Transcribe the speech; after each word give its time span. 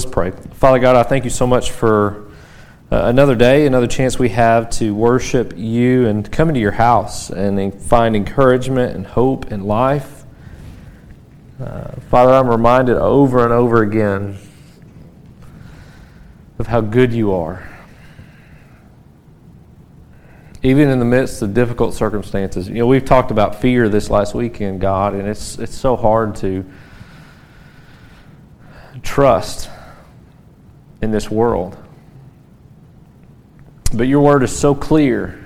let's 0.00 0.10
pray. 0.10 0.30
Father 0.54 0.78
God, 0.78 0.96
I 0.96 1.02
thank 1.02 1.24
you 1.24 1.30
so 1.30 1.46
much 1.46 1.72
for 1.72 2.30
uh, 2.90 3.02
another 3.04 3.34
day, 3.34 3.66
another 3.66 3.86
chance 3.86 4.18
we 4.18 4.30
have 4.30 4.70
to 4.70 4.94
worship 4.94 5.52
you 5.58 6.06
and 6.06 6.32
come 6.32 6.48
into 6.48 6.58
your 6.58 6.72
house 6.72 7.28
and 7.28 7.74
find 7.82 8.16
encouragement 8.16 8.96
and 8.96 9.06
hope 9.06 9.50
and 9.50 9.66
life. 9.66 10.24
Uh, 11.62 11.90
Father, 12.08 12.32
I'm 12.32 12.48
reminded 12.48 12.96
over 12.96 13.44
and 13.44 13.52
over 13.52 13.82
again 13.82 14.38
of 16.58 16.66
how 16.66 16.80
good 16.80 17.12
you 17.12 17.34
are. 17.34 17.68
Even 20.62 20.88
in 20.88 20.98
the 20.98 21.04
midst 21.04 21.42
of 21.42 21.52
difficult 21.52 21.92
circumstances. 21.92 22.70
You 22.70 22.76
know, 22.76 22.86
we've 22.86 23.04
talked 23.04 23.30
about 23.30 23.60
fear 23.60 23.90
this 23.90 24.08
last 24.08 24.34
weekend, 24.34 24.80
God, 24.80 25.12
and 25.12 25.28
it's, 25.28 25.58
it's 25.58 25.76
so 25.76 25.94
hard 25.94 26.36
to 26.36 26.64
trust 29.02 29.68
in 31.02 31.10
this 31.10 31.30
world. 31.30 31.76
But 33.92 34.06
your 34.06 34.20
word 34.20 34.42
is 34.42 34.56
so 34.56 34.74
clear 34.74 35.36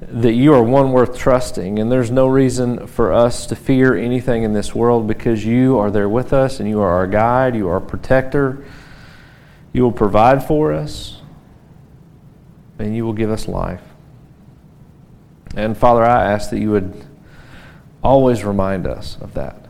that 0.00 0.32
you 0.32 0.54
are 0.54 0.62
one 0.62 0.92
worth 0.92 1.18
trusting, 1.18 1.78
and 1.78 1.90
there's 1.90 2.10
no 2.10 2.26
reason 2.26 2.86
for 2.86 3.12
us 3.12 3.46
to 3.46 3.56
fear 3.56 3.94
anything 3.94 4.42
in 4.42 4.52
this 4.52 4.74
world 4.74 5.06
because 5.06 5.44
you 5.44 5.78
are 5.78 5.90
there 5.90 6.08
with 6.08 6.32
us 6.32 6.60
and 6.60 6.68
you 6.68 6.80
are 6.80 6.90
our 6.90 7.06
guide, 7.06 7.54
you 7.54 7.68
are 7.68 7.74
our 7.74 7.80
protector, 7.80 8.64
you 9.72 9.82
will 9.82 9.92
provide 9.92 10.44
for 10.44 10.72
us, 10.72 11.20
and 12.78 12.96
you 12.96 13.04
will 13.04 13.12
give 13.12 13.30
us 13.30 13.48
life. 13.48 13.82
And 15.56 15.76
Father, 15.76 16.04
I 16.04 16.32
ask 16.32 16.50
that 16.50 16.58
you 16.60 16.70
would 16.70 17.04
always 18.02 18.44
remind 18.44 18.86
us 18.86 19.18
of 19.20 19.34
that. 19.34 19.66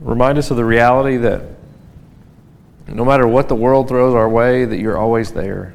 Remind 0.00 0.38
us 0.38 0.50
of 0.50 0.56
the 0.56 0.64
reality 0.64 1.16
that 1.18 1.42
no 2.92 3.04
matter 3.04 3.26
what 3.26 3.48
the 3.48 3.54
world 3.54 3.88
throws 3.88 4.14
our 4.14 4.28
way, 4.28 4.64
that 4.64 4.78
you're 4.78 4.98
always 4.98 5.32
there. 5.32 5.74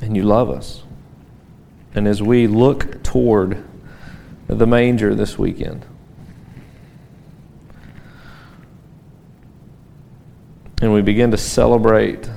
And 0.00 0.14
you 0.14 0.22
love 0.22 0.50
us. 0.50 0.82
And 1.94 2.06
as 2.06 2.22
we 2.22 2.46
look 2.46 3.02
toward 3.02 3.64
the 4.46 4.66
manger 4.66 5.14
this 5.14 5.38
weekend, 5.38 5.86
and 10.82 10.92
we 10.92 11.00
begin 11.00 11.30
to 11.30 11.38
celebrate 11.38 12.28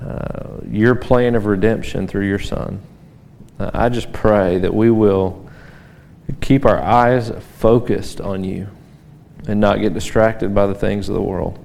uh, 0.00 0.56
your 0.66 0.96
plan 0.96 1.36
of 1.36 1.46
redemption 1.46 2.08
through 2.08 2.26
your 2.26 2.40
Son, 2.40 2.82
uh, 3.60 3.70
I 3.72 3.88
just 3.88 4.12
pray 4.12 4.58
that 4.58 4.74
we 4.74 4.90
will 4.90 5.48
keep 6.40 6.66
our 6.66 6.80
eyes 6.80 7.30
focused 7.58 8.20
on 8.20 8.42
you 8.42 8.66
and 9.46 9.60
not 9.60 9.80
get 9.80 9.94
distracted 9.94 10.54
by 10.54 10.66
the 10.66 10.74
things 10.74 11.08
of 11.08 11.14
the 11.14 11.22
world. 11.22 11.58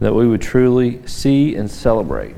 That 0.00 0.14
we 0.14 0.26
would 0.26 0.40
truly 0.40 1.06
see 1.06 1.56
and 1.56 1.70
celebrate. 1.70 2.36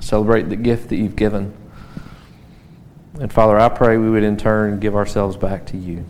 Celebrate 0.00 0.48
the 0.48 0.56
gift 0.56 0.88
that 0.88 0.96
you've 0.96 1.16
given. 1.16 1.54
And 3.20 3.32
Father, 3.32 3.58
I 3.58 3.68
pray 3.68 3.98
we 3.98 4.08
would 4.08 4.22
in 4.22 4.36
turn 4.36 4.80
give 4.80 4.96
ourselves 4.96 5.36
back 5.36 5.66
to 5.66 5.76
you. 5.76 6.04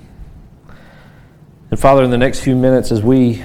And 1.70 1.78
Father, 1.78 2.02
in 2.02 2.10
the 2.10 2.18
next 2.18 2.40
few 2.40 2.56
minutes, 2.56 2.92
as 2.92 3.02
we 3.02 3.42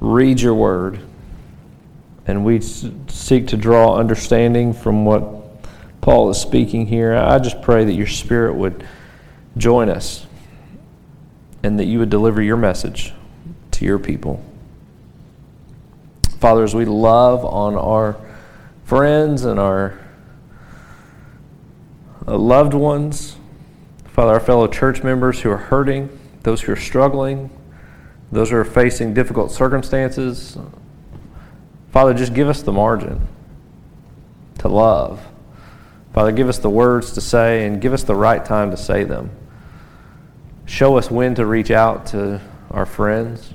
read 0.00 0.40
your 0.40 0.54
word 0.54 1.00
and 2.26 2.44
we 2.44 2.60
seek 2.60 3.48
to 3.48 3.56
draw 3.56 3.96
understanding 3.96 4.72
from 4.72 5.04
what 5.04 5.39
Paul 6.10 6.28
is 6.28 6.38
speaking 6.38 6.88
here, 6.88 7.14
I 7.14 7.38
just 7.38 7.62
pray 7.62 7.84
that 7.84 7.92
your 7.92 8.08
Spirit 8.08 8.56
would 8.56 8.84
join 9.56 9.88
us 9.88 10.26
and 11.62 11.78
that 11.78 11.84
you 11.84 12.00
would 12.00 12.10
deliver 12.10 12.42
your 12.42 12.56
message 12.56 13.12
to 13.70 13.84
your 13.84 14.00
people. 14.00 14.42
Father, 16.40 16.64
as 16.64 16.74
we 16.74 16.84
love 16.84 17.44
on 17.44 17.76
our 17.76 18.16
friends 18.82 19.44
and 19.44 19.60
our 19.60 20.00
uh, 22.26 22.36
loved 22.36 22.74
ones, 22.74 23.36
Father, 24.06 24.32
our 24.32 24.40
fellow 24.40 24.66
church 24.66 25.04
members 25.04 25.42
who 25.42 25.50
are 25.52 25.58
hurting, 25.58 26.18
those 26.42 26.62
who 26.62 26.72
are 26.72 26.76
struggling, 26.76 27.50
those 28.32 28.50
who 28.50 28.56
are 28.56 28.64
facing 28.64 29.14
difficult 29.14 29.52
circumstances, 29.52 30.58
Father, 31.92 32.12
just 32.14 32.34
give 32.34 32.48
us 32.48 32.62
the 32.62 32.72
margin 32.72 33.28
to 34.58 34.66
love 34.66 35.29
Father, 36.12 36.32
give 36.32 36.48
us 36.48 36.58
the 36.58 36.70
words 36.70 37.12
to 37.12 37.20
say 37.20 37.66
and 37.66 37.80
give 37.80 37.92
us 37.92 38.02
the 38.02 38.14
right 38.14 38.44
time 38.44 38.70
to 38.70 38.76
say 38.76 39.04
them. 39.04 39.30
Show 40.66 40.96
us 40.96 41.10
when 41.10 41.34
to 41.36 41.46
reach 41.46 41.70
out 41.70 42.06
to 42.06 42.40
our 42.70 42.86
friends. 42.86 43.54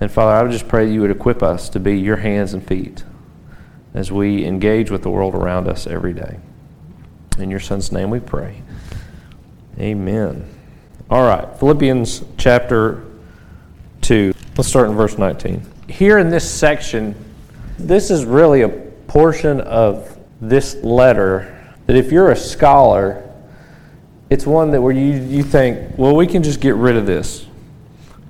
And 0.00 0.10
Father, 0.10 0.32
I 0.32 0.42
would 0.42 0.52
just 0.52 0.68
pray 0.68 0.90
you 0.90 1.00
would 1.00 1.10
equip 1.10 1.42
us 1.42 1.68
to 1.70 1.80
be 1.80 1.98
your 1.98 2.16
hands 2.16 2.54
and 2.54 2.64
feet 2.64 3.04
as 3.94 4.12
we 4.12 4.44
engage 4.44 4.90
with 4.90 5.02
the 5.02 5.10
world 5.10 5.34
around 5.34 5.66
us 5.66 5.86
every 5.86 6.12
day. 6.12 6.38
In 7.38 7.50
your 7.50 7.60
Son's 7.60 7.90
name 7.90 8.10
we 8.10 8.20
pray. 8.20 8.62
Amen. 9.78 10.48
All 11.10 11.22
right, 11.22 11.56
Philippians 11.58 12.24
chapter 12.36 13.04
2. 14.02 14.32
Let's 14.56 14.68
start 14.68 14.88
in 14.88 14.96
verse 14.96 15.18
19. 15.18 15.62
Here 15.88 16.18
in 16.18 16.30
this 16.30 16.48
section, 16.48 17.14
this 17.78 18.10
is 18.10 18.24
really 18.24 18.62
a 18.62 18.68
portion 18.68 19.60
of 19.62 20.17
this 20.40 20.76
letter 20.76 21.54
that 21.86 21.96
if 21.96 22.12
you're 22.12 22.30
a 22.30 22.36
scholar, 22.36 23.24
it's 24.30 24.46
one 24.46 24.70
that 24.72 24.82
where 24.82 24.92
you, 24.92 25.14
you 25.22 25.42
think, 25.42 25.96
well, 25.98 26.14
we 26.14 26.26
can 26.26 26.42
just 26.42 26.60
get 26.60 26.74
rid 26.74 26.96
of 26.96 27.06
this 27.06 27.46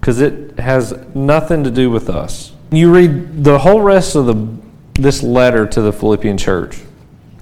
because 0.01 0.21
it 0.21 0.59
has 0.59 0.93
nothing 1.15 1.65
to 1.65 1.71
do 1.71 1.91
with 1.91 2.09
us. 2.09 2.53
You 2.71 2.95
read 2.95 3.43
the 3.43 3.59
whole 3.59 3.81
rest 3.81 4.15
of 4.15 4.27
the, 4.27 4.49
this 5.01 5.23
letter 5.23 5.67
to 5.67 5.81
the 5.81 5.93
Philippian 5.93 6.39
church, 6.39 6.79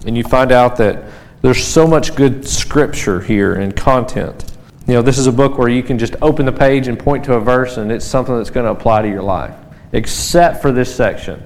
and 0.06 0.16
you 0.16 0.24
find 0.24 0.52
out 0.52 0.76
that 0.76 1.04
there's 1.42 1.62
so 1.62 1.86
much 1.86 2.14
good 2.14 2.48
scripture 2.48 3.20
here 3.20 3.54
and 3.54 3.76
content. 3.76 4.56
You 4.86 4.94
know, 4.94 5.02
this 5.02 5.18
is 5.18 5.26
a 5.26 5.32
book 5.32 5.58
where 5.58 5.68
you 5.68 5.82
can 5.82 5.98
just 5.98 6.16
open 6.22 6.46
the 6.46 6.52
page 6.52 6.88
and 6.88 6.98
point 6.98 7.24
to 7.24 7.34
a 7.34 7.40
verse, 7.40 7.76
and 7.76 7.92
it's 7.92 8.04
something 8.04 8.36
that's 8.36 8.50
going 8.50 8.64
to 8.64 8.72
apply 8.72 9.02
to 9.02 9.08
your 9.08 9.22
life, 9.22 9.54
except 9.92 10.62
for 10.62 10.72
this 10.72 10.94
section. 10.94 11.42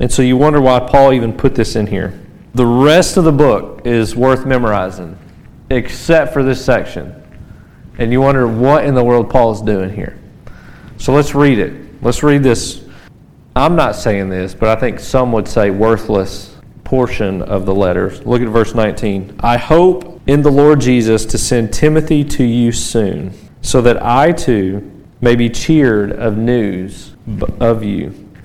And 0.00 0.10
so 0.10 0.22
you 0.22 0.36
wonder 0.36 0.60
why 0.60 0.80
Paul 0.80 1.12
even 1.12 1.32
put 1.32 1.54
this 1.54 1.76
in 1.76 1.86
here. 1.86 2.18
The 2.54 2.66
rest 2.66 3.16
of 3.16 3.24
the 3.24 3.32
book 3.32 3.86
is 3.86 4.16
worth 4.16 4.44
memorizing, 4.46 5.16
except 5.70 6.32
for 6.32 6.42
this 6.42 6.64
section. 6.64 7.20
And 7.98 8.10
you 8.10 8.20
wonder 8.20 8.46
what 8.46 8.84
in 8.84 8.94
the 8.94 9.04
world 9.04 9.30
Paul 9.30 9.52
is 9.52 9.60
doing 9.60 9.94
here. 9.94 10.18
So 10.98 11.12
let's 11.12 11.34
read 11.34 11.58
it. 11.58 12.02
Let's 12.02 12.22
read 12.22 12.42
this. 12.42 12.84
I'm 13.56 13.76
not 13.76 13.94
saying 13.94 14.28
this, 14.28 14.52
but 14.54 14.68
I 14.68 14.80
think 14.80 14.98
some 14.98 15.30
would 15.32 15.46
say 15.46 15.70
worthless 15.70 16.56
portion 16.82 17.40
of 17.42 17.66
the 17.66 17.74
letters. 17.74 18.24
Look 18.26 18.42
at 18.42 18.48
verse 18.48 18.74
19. 18.74 19.36
I 19.40 19.56
hope 19.56 20.20
in 20.26 20.42
the 20.42 20.50
Lord 20.50 20.80
Jesus 20.80 21.24
to 21.26 21.38
send 21.38 21.72
Timothy 21.72 22.24
to 22.24 22.44
you 22.44 22.72
soon, 22.72 23.32
so 23.62 23.80
that 23.82 24.02
I 24.02 24.32
too 24.32 24.90
may 25.20 25.36
be 25.36 25.48
cheered 25.48 26.12
of 26.12 26.36
news 26.36 27.14
of 27.60 27.84
you 27.84 28.23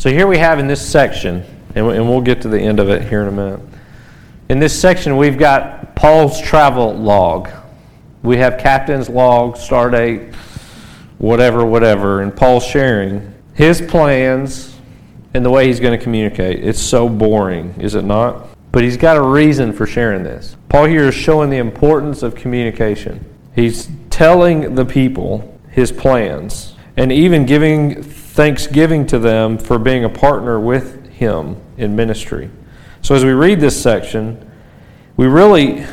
So 0.00 0.08
here 0.08 0.26
we 0.26 0.38
have 0.38 0.58
in 0.58 0.66
this 0.66 0.80
section, 0.80 1.44
and 1.74 1.86
we'll 1.86 2.22
get 2.22 2.40
to 2.40 2.48
the 2.48 2.58
end 2.58 2.80
of 2.80 2.88
it 2.88 3.06
here 3.06 3.20
in 3.20 3.28
a 3.28 3.32
minute. 3.32 3.60
In 4.48 4.58
this 4.58 4.80
section, 4.80 5.18
we've 5.18 5.36
got 5.36 5.94
Paul's 5.94 6.40
travel 6.40 6.94
log. 6.94 7.50
We 8.22 8.38
have 8.38 8.56
captain's 8.56 9.10
log, 9.10 9.56
stardate, 9.56 10.32
whatever, 11.18 11.66
whatever, 11.66 12.22
and 12.22 12.34
Paul's 12.34 12.64
sharing 12.64 13.34
his 13.52 13.82
plans 13.82 14.74
and 15.34 15.44
the 15.44 15.50
way 15.50 15.66
he's 15.66 15.80
going 15.80 15.98
to 15.98 16.02
communicate. 16.02 16.64
It's 16.64 16.80
so 16.80 17.06
boring, 17.06 17.74
is 17.78 17.94
it 17.94 18.04
not? 18.06 18.48
But 18.72 18.84
he's 18.84 18.96
got 18.96 19.18
a 19.18 19.22
reason 19.22 19.70
for 19.70 19.86
sharing 19.86 20.22
this. 20.22 20.56
Paul 20.70 20.86
here 20.86 21.08
is 21.08 21.14
showing 21.14 21.50
the 21.50 21.58
importance 21.58 22.22
of 22.22 22.34
communication. 22.34 23.22
He's 23.54 23.90
telling 24.08 24.76
the 24.76 24.86
people 24.86 25.60
his 25.68 25.92
plans 25.92 26.74
and 26.96 27.12
even 27.12 27.44
giving 27.44 28.02
thanksgiving 28.40 29.06
to 29.06 29.18
them 29.18 29.58
for 29.58 29.78
being 29.78 30.04
a 30.04 30.08
partner 30.08 30.58
with 30.58 31.06
him 31.10 31.54
in 31.76 31.94
ministry. 31.94 32.48
So 33.02 33.14
as 33.14 33.22
we 33.22 33.32
read 33.32 33.60
this 33.60 33.78
section, 33.78 34.50
we 35.18 35.26
really, 35.26 35.84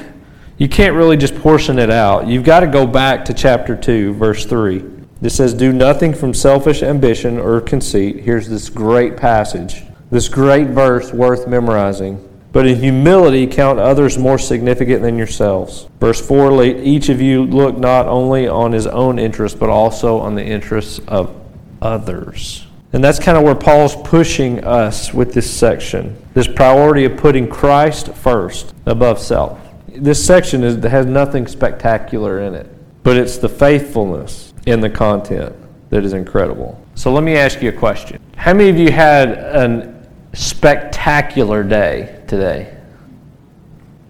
you 0.58 0.70
can't 0.70 0.96
really 0.96 1.18
just 1.18 1.36
portion 1.36 1.78
it 1.78 1.90
out. 1.90 2.26
You've 2.26 2.46
got 2.46 2.62
to 2.62 2.68
go 2.68 2.88
back 2.88 3.26
to 3.26 3.34
chapter 3.34 3.76
2, 3.76 4.14
verse 4.14 4.46
3. 4.46 4.82
This 5.20 5.36
says, 5.36 5.54
Do 5.54 5.74
nothing 5.74 6.14
from 6.14 6.34
selfish 6.34 6.84
ambition 6.84 7.38
or 7.38 7.60
conceit. 7.60 8.22
Here's 8.22 8.48
this 8.48 8.70
great 8.70 9.18
passage, 9.18 9.84
this 10.10 10.30
great 10.30 10.70
verse 10.70 11.12
worth 11.12 11.50
memorizing. 11.50 12.24
But 12.54 12.66
in 12.66 12.80
humility, 12.80 13.46
count 13.46 13.78
others 13.78 14.18
more 14.18 14.40
significant 14.40 15.02
than 15.02 15.18
yourselves. 15.18 15.90
Verse 16.00 16.26
4 16.26 16.54
Let 16.54 16.78
each 16.78 17.10
of 17.10 17.20
you 17.20 17.44
look 17.44 17.78
not 17.78 18.08
only 18.08 18.48
on 18.48 18.72
his 18.72 18.88
own 18.88 19.20
interests, 19.20 19.60
but 19.60 19.70
also 19.70 20.20
on 20.20 20.36
the 20.36 20.46
interests 20.46 21.02
of 21.10 21.37
others. 21.82 22.66
And 22.94 23.04
that's 23.04 23.20
kind 23.20 23.38
of 23.38 23.44
where 23.44 23.56
Paul's 23.56 23.96
pushing 23.96 24.64
us 24.64 25.14
with 25.14 25.34
this 25.34 25.50
section 25.50 26.18
this 26.34 26.48
priority 26.48 27.04
of 27.06 27.18
putting 27.18 27.48
Christ 27.48 28.14
first 28.14 28.74
above 28.86 29.20
self. 29.20 29.60
This 29.88 30.24
section 30.24 30.64
is, 30.64 30.84
has 30.84 31.08
nothing 31.08 31.48
spectacular 31.48 32.42
in 32.42 32.54
it, 32.54 32.68
but 33.02 33.18
it's 33.18 33.38
the 33.38 33.50
faithfulness 33.50 34.54
in 34.68 34.80
the 34.80 34.90
content 34.90 35.56
that 35.90 36.06
is 36.06 36.14
incredible. 36.14 36.80
So 36.94 37.12
let 37.12 37.24
me 37.24 37.36
ask 37.36 37.62
you 37.62 37.70
a 37.70 37.74
question. 37.74 38.20
How 38.36 38.54
many 38.54 38.70
of 38.70 38.78
you 38.78 38.92
had 38.92 39.30
a 39.30 40.06
spectacular 40.34 41.64
day 41.64 42.24
today? 42.28 42.78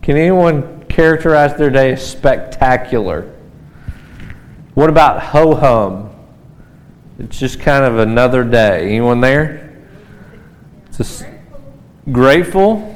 Can 0.02 0.18
anyone 0.18 0.84
characterize 0.86 1.56
their 1.56 1.70
day 1.70 1.94
as 1.94 2.06
spectacular? 2.06 3.34
What 4.74 4.90
about 4.90 5.22
ho 5.22 5.56
hum? 5.56 6.06
It's 7.19 7.40
just 7.40 7.60
kind 7.60 7.84
of 7.84 7.98
another 7.98 8.44
day. 8.44 8.88
Anyone 8.88 9.22
there? 9.22 9.86
Just 10.96 11.25
grateful. 12.12 12.96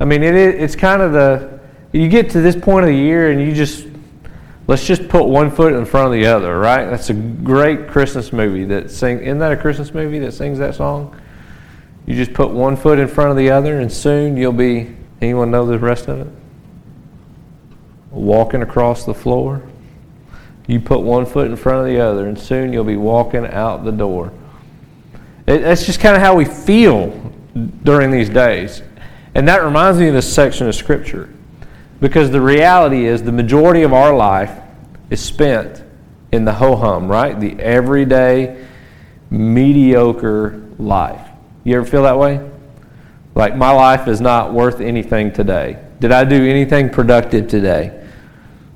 I 0.00 0.04
mean, 0.04 0.22
it, 0.22 0.34
it's 0.34 0.76
kind 0.76 1.02
of 1.02 1.12
the 1.12 1.60
you 1.92 2.08
get 2.08 2.30
to 2.30 2.40
this 2.40 2.56
point 2.56 2.84
of 2.84 2.90
the 2.90 2.96
year 2.96 3.30
and 3.30 3.40
you 3.40 3.54
just 3.54 3.86
let's 4.66 4.84
just 4.84 5.08
put 5.08 5.24
one 5.26 5.50
foot 5.50 5.72
in 5.72 5.84
front 5.86 6.06
of 6.06 6.12
the 6.12 6.26
other, 6.26 6.58
right? 6.58 6.86
That's 6.86 7.10
a 7.10 7.14
great 7.14 7.88
Christmas 7.88 8.32
movie 8.32 8.64
that 8.64 8.90
sing. 8.90 9.20
Isn't 9.20 9.38
that 9.38 9.52
a 9.52 9.56
Christmas 9.56 9.94
movie 9.94 10.18
that 10.20 10.32
sings 10.32 10.58
that 10.58 10.74
song? 10.74 11.18
You 12.06 12.14
just 12.14 12.34
put 12.34 12.50
one 12.50 12.76
foot 12.76 12.98
in 12.98 13.08
front 13.08 13.30
of 13.30 13.36
the 13.36 13.50
other, 13.50 13.80
and 13.80 13.90
soon 13.90 14.36
you'll 14.36 14.52
be. 14.52 14.96
Anyone 15.22 15.50
know 15.50 15.64
the 15.64 15.78
rest 15.78 16.08
of 16.08 16.20
it? 16.20 16.26
Walking 18.10 18.60
across 18.62 19.06
the 19.06 19.14
floor. 19.14 19.62
You 20.66 20.80
put 20.80 21.00
one 21.00 21.26
foot 21.26 21.46
in 21.46 21.56
front 21.56 21.80
of 21.80 21.86
the 21.86 22.00
other, 22.00 22.26
and 22.26 22.38
soon 22.38 22.72
you'll 22.72 22.84
be 22.84 22.96
walking 22.96 23.46
out 23.46 23.84
the 23.84 23.92
door. 23.92 24.32
It, 25.46 25.58
that's 25.58 25.84
just 25.84 26.00
kind 26.00 26.16
of 26.16 26.22
how 26.22 26.34
we 26.34 26.44
feel 26.44 27.10
during 27.82 28.10
these 28.10 28.30
days. 28.30 28.82
And 29.34 29.46
that 29.48 29.62
reminds 29.62 29.98
me 29.98 30.08
of 30.08 30.14
this 30.14 30.32
section 30.32 30.66
of 30.66 30.74
Scripture. 30.74 31.28
Because 32.00 32.30
the 32.30 32.40
reality 32.40 33.06
is, 33.06 33.22
the 33.22 33.32
majority 33.32 33.82
of 33.82 33.92
our 33.92 34.14
life 34.14 34.58
is 35.10 35.20
spent 35.20 35.82
in 36.32 36.44
the 36.44 36.52
ho 36.52 36.76
hum, 36.76 37.08
right? 37.08 37.38
The 37.38 37.60
everyday, 37.60 38.66
mediocre 39.30 40.62
life. 40.78 41.20
You 41.62 41.76
ever 41.76 41.86
feel 41.86 42.02
that 42.04 42.18
way? 42.18 42.40
Like, 43.34 43.56
my 43.56 43.70
life 43.70 44.08
is 44.08 44.20
not 44.20 44.52
worth 44.52 44.80
anything 44.80 45.32
today. 45.32 45.78
Did 46.00 46.12
I 46.12 46.24
do 46.24 46.46
anything 46.48 46.90
productive 46.90 47.48
today? 47.48 48.03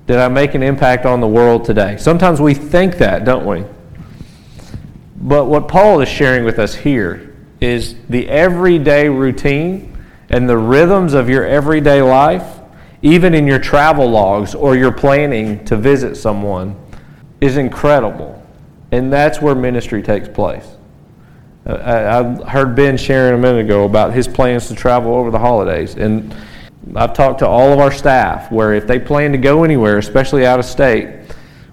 Did 0.08 0.16
I 0.16 0.28
make 0.28 0.54
an 0.54 0.62
impact 0.62 1.04
on 1.04 1.20
the 1.20 1.28
world 1.28 1.66
today? 1.66 1.98
Sometimes 1.98 2.40
we 2.40 2.54
think 2.54 2.96
that, 2.96 3.26
don't 3.26 3.44
we? 3.44 3.62
But 5.18 5.44
what 5.44 5.68
Paul 5.68 6.00
is 6.00 6.08
sharing 6.08 6.44
with 6.44 6.58
us 6.58 6.74
here 6.74 7.36
is 7.60 7.94
the 8.08 8.26
everyday 8.26 9.10
routine 9.10 9.94
and 10.30 10.48
the 10.48 10.56
rhythms 10.56 11.12
of 11.12 11.28
your 11.28 11.44
everyday 11.44 12.00
life, 12.00 12.58
even 13.02 13.34
in 13.34 13.46
your 13.46 13.58
travel 13.58 14.08
logs 14.08 14.54
or 14.54 14.74
your 14.74 14.92
planning 14.92 15.62
to 15.66 15.76
visit 15.76 16.16
someone, 16.16 16.74
is 17.42 17.58
incredible. 17.58 18.42
And 18.90 19.12
that's 19.12 19.42
where 19.42 19.54
ministry 19.54 20.02
takes 20.02 20.26
place. 20.26 20.66
Uh, 21.66 22.40
I 22.46 22.48
heard 22.48 22.74
Ben 22.74 22.96
sharing 22.96 23.34
a 23.34 23.38
minute 23.38 23.66
ago 23.66 23.84
about 23.84 24.14
his 24.14 24.26
plans 24.26 24.68
to 24.68 24.74
travel 24.74 25.14
over 25.14 25.30
the 25.30 25.38
holidays. 25.38 25.96
And 25.96 26.34
I've 26.94 27.12
talked 27.12 27.40
to 27.40 27.46
all 27.46 27.72
of 27.72 27.80
our 27.80 27.92
staff 27.92 28.50
where 28.50 28.74
if 28.74 28.86
they 28.86 28.98
plan 28.98 29.32
to 29.32 29.38
go 29.38 29.64
anywhere, 29.64 29.98
especially 29.98 30.46
out 30.46 30.58
of 30.58 30.64
state, 30.64 31.08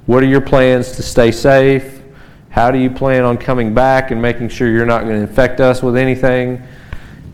what 0.05 0.23
are 0.23 0.27
your 0.27 0.41
plans 0.41 0.91
to 0.93 1.03
stay 1.03 1.31
safe? 1.31 2.01
How 2.49 2.71
do 2.71 2.77
you 2.77 2.89
plan 2.89 3.23
on 3.23 3.37
coming 3.37 3.73
back 3.73 4.11
and 4.11 4.21
making 4.21 4.49
sure 4.49 4.69
you're 4.69 4.85
not 4.85 5.03
going 5.03 5.15
to 5.15 5.21
infect 5.21 5.59
us 5.59 5.81
with 5.81 5.95
anything? 5.97 6.61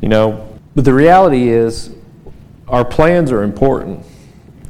You 0.01 0.09
know, 0.09 0.57
but 0.75 0.85
the 0.85 0.93
reality 0.93 1.49
is 1.49 1.91
our 2.67 2.85
plans 2.85 3.31
are 3.31 3.43
important 3.43 4.05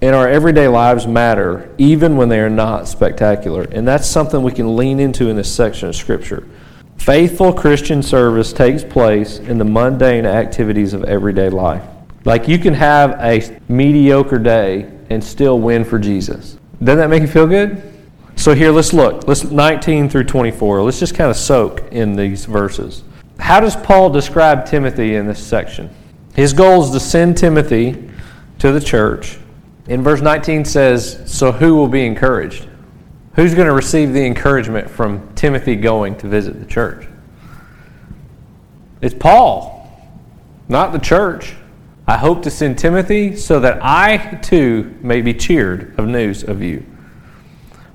and 0.02 0.16
our 0.16 0.28
everyday 0.28 0.68
lives 0.68 1.06
matter 1.06 1.74
even 1.78 2.18
when 2.18 2.28
they 2.28 2.40
are 2.40 2.50
not 2.50 2.88
spectacular. 2.88 3.64
And 3.64 3.88
that's 3.88 4.08
something 4.08 4.42
we 4.42 4.52
can 4.52 4.76
lean 4.76 5.00
into 5.00 5.30
in 5.30 5.36
this 5.36 5.54
section 5.54 5.90
of 5.90 5.96
Scripture. 5.96 6.48
Faithful 6.98 7.54
Christian 7.54 8.02
service 8.02 8.52
takes 8.52 8.84
place 8.84 9.40
in 9.40 9.58
the 9.58 9.66
mundane 9.66 10.26
activities 10.26 10.94
of 10.94 11.04
everyday 11.04 11.50
life. 11.50 11.84
Like 12.24 12.48
you 12.48 12.60
can 12.60 12.74
have 12.74 13.12
a 13.20 13.60
mediocre 13.68 14.40
day 14.40 14.92
and 15.10 15.24
still 15.24 15.60
win 15.60 15.84
for 15.84 15.98
Jesus. 16.00 16.58
Doesn't 16.84 17.00
that 17.00 17.10
make 17.10 17.22
you 17.22 17.28
feel 17.28 17.48
good? 17.48 17.82
So 18.36 18.56
here, 18.56 18.72
let's 18.72 18.94
look. 18.94 19.28
Let's 19.28 19.44
19 19.44 20.10
through 20.10 20.24
24. 20.24 20.84
Let's 20.84 21.00
just 21.00 21.16
kind 21.16 21.30
of 21.30 21.38
soak 21.38 21.84
in 21.92 22.16
these 22.16 22.46
verses. 22.46 23.04
How 23.40 23.60
does 23.60 23.76
Paul 23.76 24.10
describe 24.10 24.66
Timothy 24.66 25.16
in 25.16 25.28
this 25.28 25.44
section? 25.44 25.90
His 26.34 26.54
goal 26.54 26.84
is 26.84 26.92
to 26.92 27.00
send 27.00 27.38
Timothy 27.38 28.10
to 28.60 28.72
the 28.72 28.80
church. 28.80 29.38
In 29.88 30.02
verse 30.04 30.22
19 30.22 30.64
says, 30.64 31.20
"So 31.26 31.52
who 31.52 31.76
will 31.76 31.88
be 31.88 32.06
encouraged? 32.06 32.68
Who's 33.36 33.54
going 33.54 33.68
to 33.68 33.74
receive 33.74 34.14
the 34.14 34.26
encouragement 34.26 34.90
from 34.90 35.28
Timothy 35.36 35.76
going 35.76 36.16
to 36.16 36.28
visit 36.28 36.60
the 36.60 36.66
church?" 36.66 37.08
It's 39.02 39.16
Paul, 39.16 39.92
not 40.70 40.94
the 40.94 41.00
church. 41.00 41.56
I 42.08 42.18
hope 42.18 42.44
to 42.44 42.52
send 42.52 42.78
Timothy 42.78 43.36
so 43.36 43.60
that 43.60 43.80
I 43.82 44.40
too 44.42 44.96
may 45.02 45.22
be 45.22 45.34
cheered 45.34 45.98
of 46.00 46.08
news 46.08 46.44
of 46.44 46.62
you. 46.62 46.86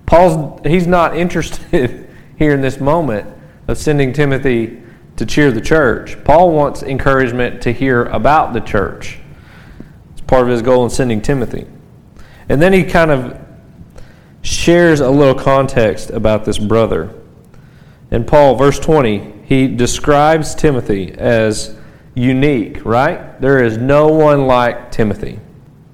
Paul's 0.06 0.60
he's 0.64 0.86
not 0.86 1.16
interested 1.16 2.08
here 2.38 2.54
in 2.54 2.60
this 2.60 2.80
moment 2.80 3.28
of 3.68 3.76
sending 3.76 4.12
Timothy 4.12 4.80
to 5.16 5.26
cheer 5.26 5.50
the 5.50 5.60
church. 5.60 6.22
Paul 6.24 6.52
wants 6.52 6.82
encouragement 6.82 7.62
to 7.62 7.72
hear 7.72 8.04
about 8.04 8.52
the 8.52 8.60
church. 8.60 9.18
It's 10.12 10.20
part 10.20 10.42
of 10.42 10.48
his 10.48 10.62
goal 10.62 10.84
in 10.84 10.90
sending 10.90 11.20
Timothy. 11.20 11.66
And 12.48 12.62
then 12.62 12.72
he 12.72 12.84
kind 12.84 13.10
of 13.10 13.40
shares 14.42 15.00
a 15.00 15.10
little 15.10 15.34
context 15.34 16.10
about 16.10 16.44
this 16.44 16.58
brother. 16.58 17.12
In 18.10 18.24
Paul, 18.24 18.54
verse 18.54 18.78
20, 18.78 19.42
he 19.44 19.66
describes 19.66 20.54
Timothy 20.54 21.12
as 21.12 21.76
unique, 22.16 22.84
right? 22.84 23.40
There 23.40 23.62
is 23.62 23.76
no 23.76 24.08
one 24.08 24.46
like 24.46 24.90
Timothy, 24.90 25.38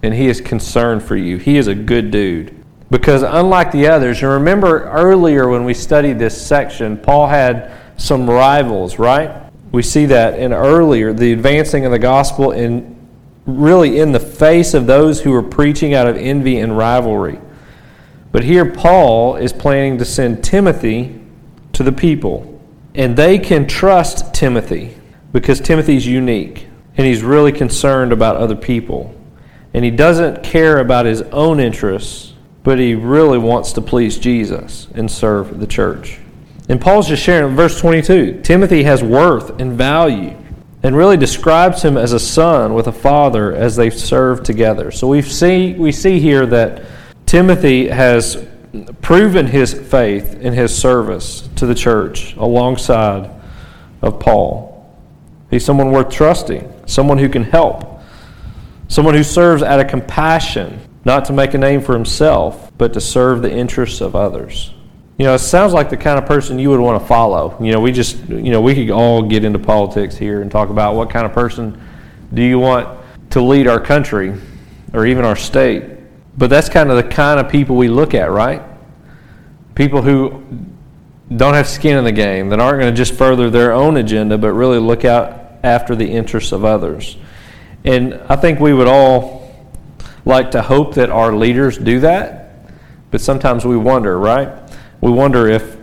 and 0.02 0.14
he 0.14 0.28
is 0.28 0.40
concerned 0.40 1.02
for 1.02 1.16
you. 1.16 1.36
He 1.36 1.58
is 1.58 1.66
a 1.66 1.74
good 1.74 2.10
dude. 2.10 2.64
Because 2.90 3.22
unlike 3.22 3.72
the 3.72 3.88
others, 3.88 4.22
and 4.22 4.30
remember 4.30 4.84
earlier 4.84 5.48
when 5.48 5.64
we 5.64 5.74
studied 5.74 6.18
this 6.18 6.40
section, 6.40 6.96
Paul 6.96 7.26
had 7.26 7.72
some 7.96 8.30
rivals, 8.30 8.98
right? 8.98 9.50
We 9.72 9.82
see 9.82 10.06
that 10.06 10.38
in 10.38 10.52
earlier, 10.52 11.12
the 11.12 11.32
advancing 11.32 11.84
of 11.84 11.92
the 11.92 11.98
gospel 11.98 12.52
in 12.52 12.92
really 13.44 13.98
in 13.98 14.12
the 14.12 14.20
face 14.20 14.72
of 14.72 14.86
those 14.86 15.20
who 15.20 15.32
were 15.32 15.42
preaching 15.42 15.94
out 15.94 16.06
of 16.06 16.16
envy 16.16 16.58
and 16.58 16.78
rivalry. 16.78 17.40
But 18.30 18.44
here 18.44 18.70
Paul 18.70 19.36
is 19.36 19.52
planning 19.52 19.98
to 19.98 20.04
send 20.04 20.44
Timothy 20.44 21.20
to 21.72 21.82
the 21.82 21.90
people, 21.90 22.60
and 22.94 23.16
they 23.16 23.38
can 23.38 23.66
trust 23.66 24.32
Timothy 24.32 24.96
because 25.32 25.60
Timothy's 25.60 26.06
unique 26.06 26.66
and 26.96 27.06
he's 27.06 27.22
really 27.22 27.52
concerned 27.52 28.12
about 28.12 28.36
other 28.36 28.56
people. 28.56 29.14
And 29.74 29.84
he 29.84 29.90
doesn't 29.90 30.42
care 30.42 30.78
about 30.78 31.06
his 31.06 31.22
own 31.22 31.58
interests, 31.58 32.34
but 32.62 32.78
he 32.78 32.94
really 32.94 33.38
wants 33.38 33.72
to 33.72 33.80
please 33.80 34.18
Jesus 34.18 34.88
and 34.94 35.10
serve 35.10 35.58
the 35.58 35.66
church. 35.66 36.18
And 36.68 36.80
Paul's 36.80 37.08
just 37.08 37.22
sharing 37.22 37.50
in 37.50 37.56
verse 37.56 37.80
22 37.80 38.42
Timothy 38.42 38.82
has 38.84 39.02
worth 39.02 39.60
and 39.60 39.72
value 39.72 40.36
and 40.82 40.96
really 40.96 41.16
describes 41.16 41.82
him 41.82 41.96
as 41.96 42.12
a 42.12 42.20
son 42.20 42.74
with 42.74 42.88
a 42.88 42.92
father 42.92 43.54
as 43.54 43.76
they 43.76 43.88
serve 43.88 44.42
together. 44.42 44.90
So 44.90 45.06
we 45.06 45.22
see, 45.22 45.74
we 45.74 45.92
see 45.92 46.18
here 46.18 46.44
that 46.46 46.84
Timothy 47.24 47.88
has 47.88 48.44
proven 49.00 49.46
his 49.46 49.72
faith 49.72 50.34
in 50.40 50.52
his 50.52 50.76
service 50.76 51.48
to 51.56 51.66
the 51.66 51.74
church 51.74 52.34
alongside 52.36 53.30
of 54.00 54.18
Paul. 54.18 54.71
He's 55.52 55.62
someone 55.66 55.92
worth 55.92 56.08
trusting, 56.08 56.72
someone 56.86 57.18
who 57.18 57.28
can 57.28 57.44
help, 57.44 58.00
someone 58.88 59.14
who 59.14 59.22
serves 59.22 59.62
out 59.62 59.80
of 59.80 59.86
compassion, 59.86 60.80
not 61.04 61.26
to 61.26 61.34
make 61.34 61.52
a 61.52 61.58
name 61.58 61.82
for 61.82 61.92
himself, 61.92 62.72
but 62.78 62.94
to 62.94 63.02
serve 63.02 63.42
the 63.42 63.52
interests 63.52 64.00
of 64.00 64.16
others. 64.16 64.72
You 65.18 65.26
know, 65.26 65.34
it 65.34 65.40
sounds 65.40 65.74
like 65.74 65.90
the 65.90 65.96
kind 65.98 66.18
of 66.18 66.24
person 66.24 66.58
you 66.58 66.70
would 66.70 66.80
want 66.80 67.02
to 67.02 67.06
follow. 67.06 67.54
You 67.60 67.70
know, 67.70 67.80
we 67.80 67.92
just, 67.92 68.16
you 68.30 68.50
know, 68.50 68.62
we 68.62 68.74
could 68.74 68.90
all 68.90 69.20
get 69.20 69.44
into 69.44 69.58
politics 69.58 70.16
here 70.16 70.40
and 70.40 70.50
talk 70.50 70.70
about 70.70 70.94
what 70.94 71.10
kind 71.10 71.26
of 71.26 71.34
person 71.34 71.78
Do 72.32 72.42
you 72.42 72.58
want 72.58 72.88
to 73.32 73.42
lead 73.42 73.66
our 73.66 73.78
country 73.78 74.34
or 74.94 75.04
even 75.04 75.26
our 75.26 75.36
state? 75.36 75.84
But 76.38 76.48
that's 76.48 76.70
kind 76.70 76.90
of 76.90 76.96
the 76.96 77.02
kind 77.02 77.38
of 77.38 77.52
people 77.52 77.76
we 77.76 77.88
look 77.88 78.14
at, 78.14 78.30
right? 78.30 78.62
People 79.74 80.00
who 80.00 80.42
don't 81.36 81.52
have 81.52 81.68
skin 81.68 81.98
in 81.98 82.04
the 82.04 82.12
game, 82.12 82.48
that 82.48 82.58
aren't 82.58 82.80
going 82.80 82.90
to 82.90 82.96
just 82.96 83.12
further 83.12 83.50
their 83.50 83.72
own 83.72 83.98
agenda, 83.98 84.38
but 84.38 84.54
really 84.54 84.78
look 84.78 85.04
out 85.04 85.41
after 85.62 85.94
the 85.96 86.10
interests 86.10 86.52
of 86.52 86.64
others. 86.64 87.16
And 87.84 88.14
I 88.28 88.36
think 88.36 88.60
we 88.60 88.72
would 88.72 88.88
all 88.88 89.42
like 90.24 90.52
to 90.52 90.62
hope 90.62 90.94
that 90.94 91.10
our 91.10 91.34
leaders 91.34 91.78
do 91.78 92.00
that, 92.00 92.54
but 93.10 93.20
sometimes 93.20 93.64
we 93.64 93.76
wonder, 93.76 94.18
right? 94.18 94.50
We 95.00 95.10
wonder 95.10 95.48
if 95.48 95.76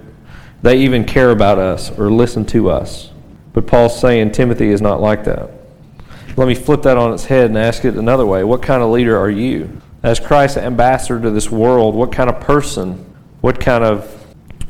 they 0.62 0.80
even 0.80 1.04
care 1.04 1.32
about 1.32 1.58
us 1.58 1.92
or 1.98 2.12
listen 2.12 2.46
to 2.48 2.70
us. 2.70 3.12
But 3.54 3.68
Paul's 3.68 4.00
saying 4.00 4.32
Timothy 4.32 4.70
is 4.70 4.82
not 4.82 5.02
like 5.02 5.26
that. 5.26 5.50
Let 6.38 6.48
me 6.48 6.56
flip 6.56 6.84
that 6.84 6.98
on 6.98 7.14
its 7.14 7.26
head 7.26 7.50
and 7.50 7.58
ask 7.58 7.84
it 7.84 7.96
another 7.96 8.26
way. 8.26 8.44
What 8.44 8.62
kind 8.62 8.82
of 8.82 8.90
leader 8.90 9.18
are 9.18 9.30
you? 9.30 9.82
As 10.04 10.20
Christ's 10.20 10.58
ambassador 10.58 11.20
to 11.22 11.32
this 11.32 11.50
world, 11.50 11.96
what 11.96 12.12
kind 12.12 12.30
of 12.30 12.40
person, 12.40 13.14
what 13.42 13.60
kind 13.60 13.84
of 13.84 14.16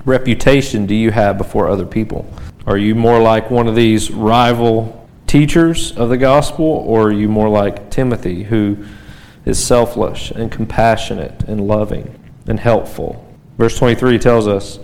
reputation 0.05 0.87
do 0.87 0.95
you 0.95 1.11
have 1.11 1.37
before 1.37 1.69
other 1.69 1.85
people? 1.85 2.31
Are 2.65 2.77
you 2.77 2.95
more 2.95 3.21
like 3.21 3.51
one 3.51 3.67
of 3.67 3.75
these 3.75 4.09
rival 4.09 4.98
teachers 5.29 5.91
of 5.91 6.09
the 6.09 6.17
gospel, 6.17 6.65
or 6.65 7.09
are 7.09 7.11
you 7.11 7.29
more 7.29 7.49
like 7.49 7.91
Timothy, 7.91 8.43
who 8.43 8.75
is 9.45 9.63
selfless 9.63 10.31
and 10.31 10.51
compassionate 10.51 11.43
and 11.43 11.67
loving 11.67 12.19
and 12.47 12.59
helpful? 12.59 13.23
Verse 13.59 13.77
23 13.77 14.17
tells 14.17 14.47
us 14.47 14.79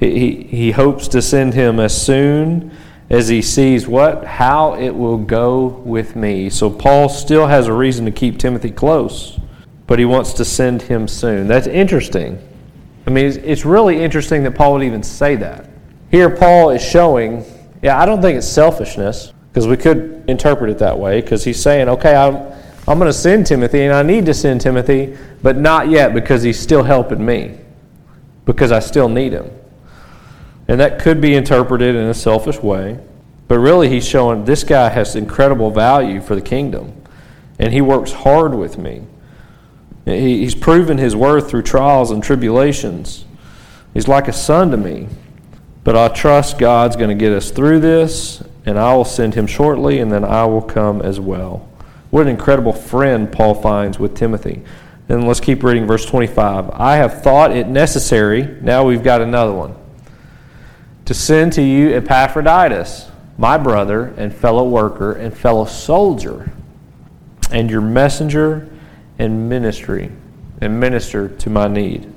he, 0.00 0.42
he, 0.42 0.72
hopes 0.72 1.06
to 1.08 1.22
send 1.22 1.54
him 1.54 1.78
as 1.78 2.04
soon 2.04 2.72
as 3.08 3.28
he 3.28 3.40
sees 3.40 3.86
what? 3.86 4.24
How 4.24 4.74
it 4.74 4.90
will 4.90 5.18
go 5.18 5.66
with 5.66 6.16
me. 6.16 6.50
So 6.50 6.68
Paul 6.70 7.08
still 7.08 7.46
has 7.46 7.68
a 7.68 7.72
reason 7.72 8.04
to 8.06 8.10
keep 8.10 8.38
Timothy 8.38 8.72
close, 8.72 9.38
but 9.86 10.00
he 10.00 10.04
wants 10.04 10.32
to 10.34 10.44
send 10.44 10.82
him 10.82 11.06
soon. 11.06 11.46
That's 11.46 11.68
interesting. 11.68 12.40
I 13.06 13.10
mean, 13.10 13.26
it's, 13.26 13.36
it's 13.36 13.64
really 13.64 14.02
interesting 14.02 14.42
that 14.42 14.56
Paul 14.56 14.72
would 14.72 14.82
even 14.82 15.04
say 15.04 15.36
that. 15.36 15.70
Here, 16.10 16.30
Paul 16.30 16.70
is 16.70 16.82
showing, 16.82 17.44
yeah, 17.80 18.00
I 18.00 18.06
don't 18.06 18.20
think 18.20 18.38
it's 18.38 18.48
selfishness, 18.48 19.33
because 19.54 19.68
we 19.68 19.76
could 19.76 20.24
interpret 20.26 20.68
it 20.68 20.78
that 20.78 20.98
way, 20.98 21.20
because 21.20 21.44
he's 21.44 21.62
saying, 21.62 21.88
okay, 21.88 22.16
I'm, 22.16 22.34
I'm 22.88 22.98
going 22.98 23.08
to 23.08 23.12
send 23.12 23.46
Timothy, 23.46 23.82
and 23.82 23.94
I 23.94 24.02
need 24.02 24.26
to 24.26 24.34
send 24.34 24.60
Timothy, 24.60 25.16
but 25.44 25.56
not 25.56 25.88
yet 25.88 26.12
because 26.12 26.42
he's 26.42 26.58
still 26.58 26.82
helping 26.82 27.24
me, 27.24 27.56
because 28.46 28.72
I 28.72 28.80
still 28.80 29.08
need 29.08 29.32
him. 29.32 29.48
And 30.66 30.80
that 30.80 30.98
could 30.98 31.20
be 31.20 31.36
interpreted 31.36 31.94
in 31.94 32.08
a 32.08 32.14
selfish 32.14 32.58
way. 32.58 32.98
But 33.46 33.60
really, 33.60 33.88
he's 33.88 34.04
showing 34.04 34.44
this 34.44 34.64
guy 34.64 34.88
has 34.88 35.14
incredible 35.14 35.70
value 35.70 36.20
for 36.20 36.34
the 36.34 36.42
kingdom. 36.42 37.04
And 37.60 37.72
he 37.72 37.80
works 37.80 38.10
hard 38.10 38.56
with 38.56 38.76
me. 38.76 39.02
He's 40.04 40.56
proven 40.56 40.98
his 40.98 41.14
worth 41.14 41.48
through 41.48 41.62
trials 41.62 42.10
and 42.10 42.24
tribulations. 42.24 43.24
He's 43.92 44.08
like 44.08 44.26
a 44.26 44.32
son 44.32 44.72
to 44.72 44.76
me. 44.76 45.06
But 45.84 45.96
I 45.96 46.08
trust 46.08 46.58
God's 46.58 46.96
going 46.96 47.10
to 47.10 47.14
get 47.14 47.32
us 47.32 47.52
through 47.52 47.78
this, 47.78 48.42
and 48.66 48.78
I 48.78 48.94
will 48.94 49.04
send 49.04 49.34
him 49.34 49.46
shortly, 49.46 49.98
and 50.00 50.10
then 50.10 50.24
I 50.24 50.44
will 50.46 50.62
come 50.62 51.02
as 51.02 51.20
well. 51.20 51.68
What 52.10 52.22
an 52.22 52.28
incredible 52.28 52.72
friend 52.72 53.30
Paul 53.30 53.54
finds 53.54 53.98
with 53.98 54.14
Timothy. 54.14 54.62
And 55.08 55.26
let's 55.26 55.40
keep 55.40 55.62
reading 55.62 55.86
verse 55.86 56.06
25. 56.06 56.70
I 56.70 56.96
have 56.96 57.22
thought 57.22 57.54
it 57.54 57.68
necessary, 57.68 58.58
now 58.62 58.84
we've 58.84 59.02
got 59.02 59.20
another 59.20 59.52
one 59.52 59.74
to 61.04 61.14
send 61.14 61.52
to 61.52 61.62
you 61.62 61.94
Epaphroditus, 61.94 63.10
my 63.36 63.58
brother 63.58 64.14
and 64.16 64.34
fellow 64.34 64.66
worker 64.66 65.12
and 65.12 65.36
fellow 65.36 65.64
soldier, 65.64 66.50
and 67.50 67.70
your 67.70 67.82
messenger 67.82 68.68
and 69.18 69.48
ministry 69.48 70.10
and 70.60 70.80
minister 70.80 71.28
to 71.28 71.50
my 71.50 71.68
need. 71.68 72.10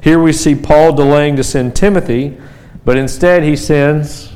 Here 0.00 0.20
we 0.20 0.32
see 0.32 0.54
Paul 0.54 0.94
delaying 0.94 1.36
to 1.36 1.44
send 1.44 1.76
Timothy, 1.76 2.38
but 2.84 2.96
instead 2.96 3.42
he 3.42 3.56
sends 3.56 4.31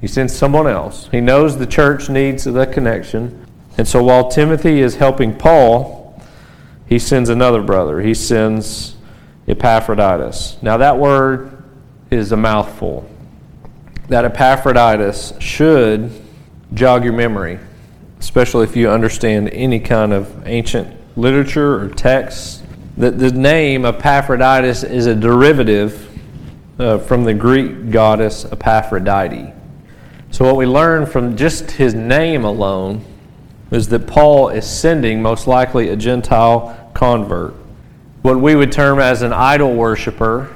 he 0.00 0.06
sends 0.06 0.36
someone 0.36 0.66
else. 0.66 1.08
He 1.10 1.20
knows 1.20 1.58
the 1.58 1.66
church 1.66 2.08
needs 2.08 2.44
the 2.44 2.66
connection. 2.66 3.46
And 3.76 3.86
so 3.86 4.02
while 4.02 4.28
Timothy 4.28 4.80
is 4.80 4.96
helping 4.96 5.36
Paul, 5.36 6.20
he 6.86 6.98
sends 6.98 7.28
another 7.28 7.62
brother. 7.62 8.00
He 8.00 8.14
sends 8.14 8.96
Epaphroditus. 9.46 10.58
Now 10.62 10.76
that 10.76 10.98
word 10.98 11.62
is 12.10 12.32
a 12.32 12.36
mouthful. 12.36 13.08
That 14.08 14.24
Epaphroditus 14.24 15.34
should 15.40 16.10
jog 16.74 17.04
your 17.04 17.12
memory, 17.12 17.58
especially 18.20 18.64
if 18.64 18.76
you 18.76 18.88
understand 18.90 19.50
any 19.50 19.80
kind 19.80 20.12
of 20.12 20.46
ancient 20.46 20.96
literature 21.16 21.80
or 21.80 21.88
text. 21.88 22.62
The, 22.96 23.10
the 23.10 23.32
name 23.32 23.84
Epaphroditus 23.84 24.82
is 24.84 25.06
a 25.06 25.14
derivative 25.14 26.04
uh, 26.78 26.98
from 26.98 27.24
the 27.24 27.34
Greek 27.34 27.90
goddess 27.90 28.44
Aphrodite. 28.44 29.52
So, 30.30 30.44
what 30.44 30.56
we 30.56 30.66
learn 30.66 31.06
from 31.06 31.36
just 31.36 31.72
his 31.72 31.94
name 31.94 32.44
alone 32.44 33.04
is 33.70 33.88
that 33.88 34.06
Paul 34.06 34.50
is 34.50 34.68
sending, 34.68 35.22
most 35.22 35.46
likely, 35.46 35.88
a 35.88 35.96
Gentile 35.96 36.90
convert. 36.94 37.54
What 38.22 38.40
we 38.40 38.54
would 38.54 38.72
term 38.72 38.98
as 38.98 39.22
an 39.22 39.32
idol 39.32 39.74
worshiper 39.74 40.54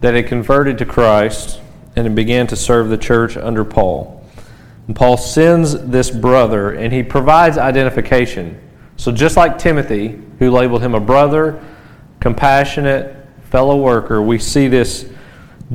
that 0.00 0.14
had 0.14 0.26
converted 0.26 0.78
to 0.78 0.86
Christ 0.86 1.60
and 1.96 2.14
began 2.16 2.46
to 2.48 2.56
serve 2.56 2.88
the 2.88 2.98
church 2.98 3.36
under 3.36 3.64
Paul. 3.64 4.24
And 4.86 4.96
Paul 4.96 5.16
sends 5.16 5.78
this 5.86 6.10
brother 6.10 6.72
and 6.72 6.92
he 6.92 7.02
provides 7.02 7.56
identification. 7.56 8.60
So, 8.96 9.12
just 9.12 9.36
like 9.36 9.58
Timothy, 9.58 10.18
who 10.38 10.50
labeled 10.50 10.82
him 10.82 10.94
a 10.94 11.00
brother, 11.00 11.62
compassionate, 12.20 13.16
fellow 13.50 13.76
worker, 13.76 14.20
we 14.20 14.38
see 14.38 14.66
this 14.66 15.08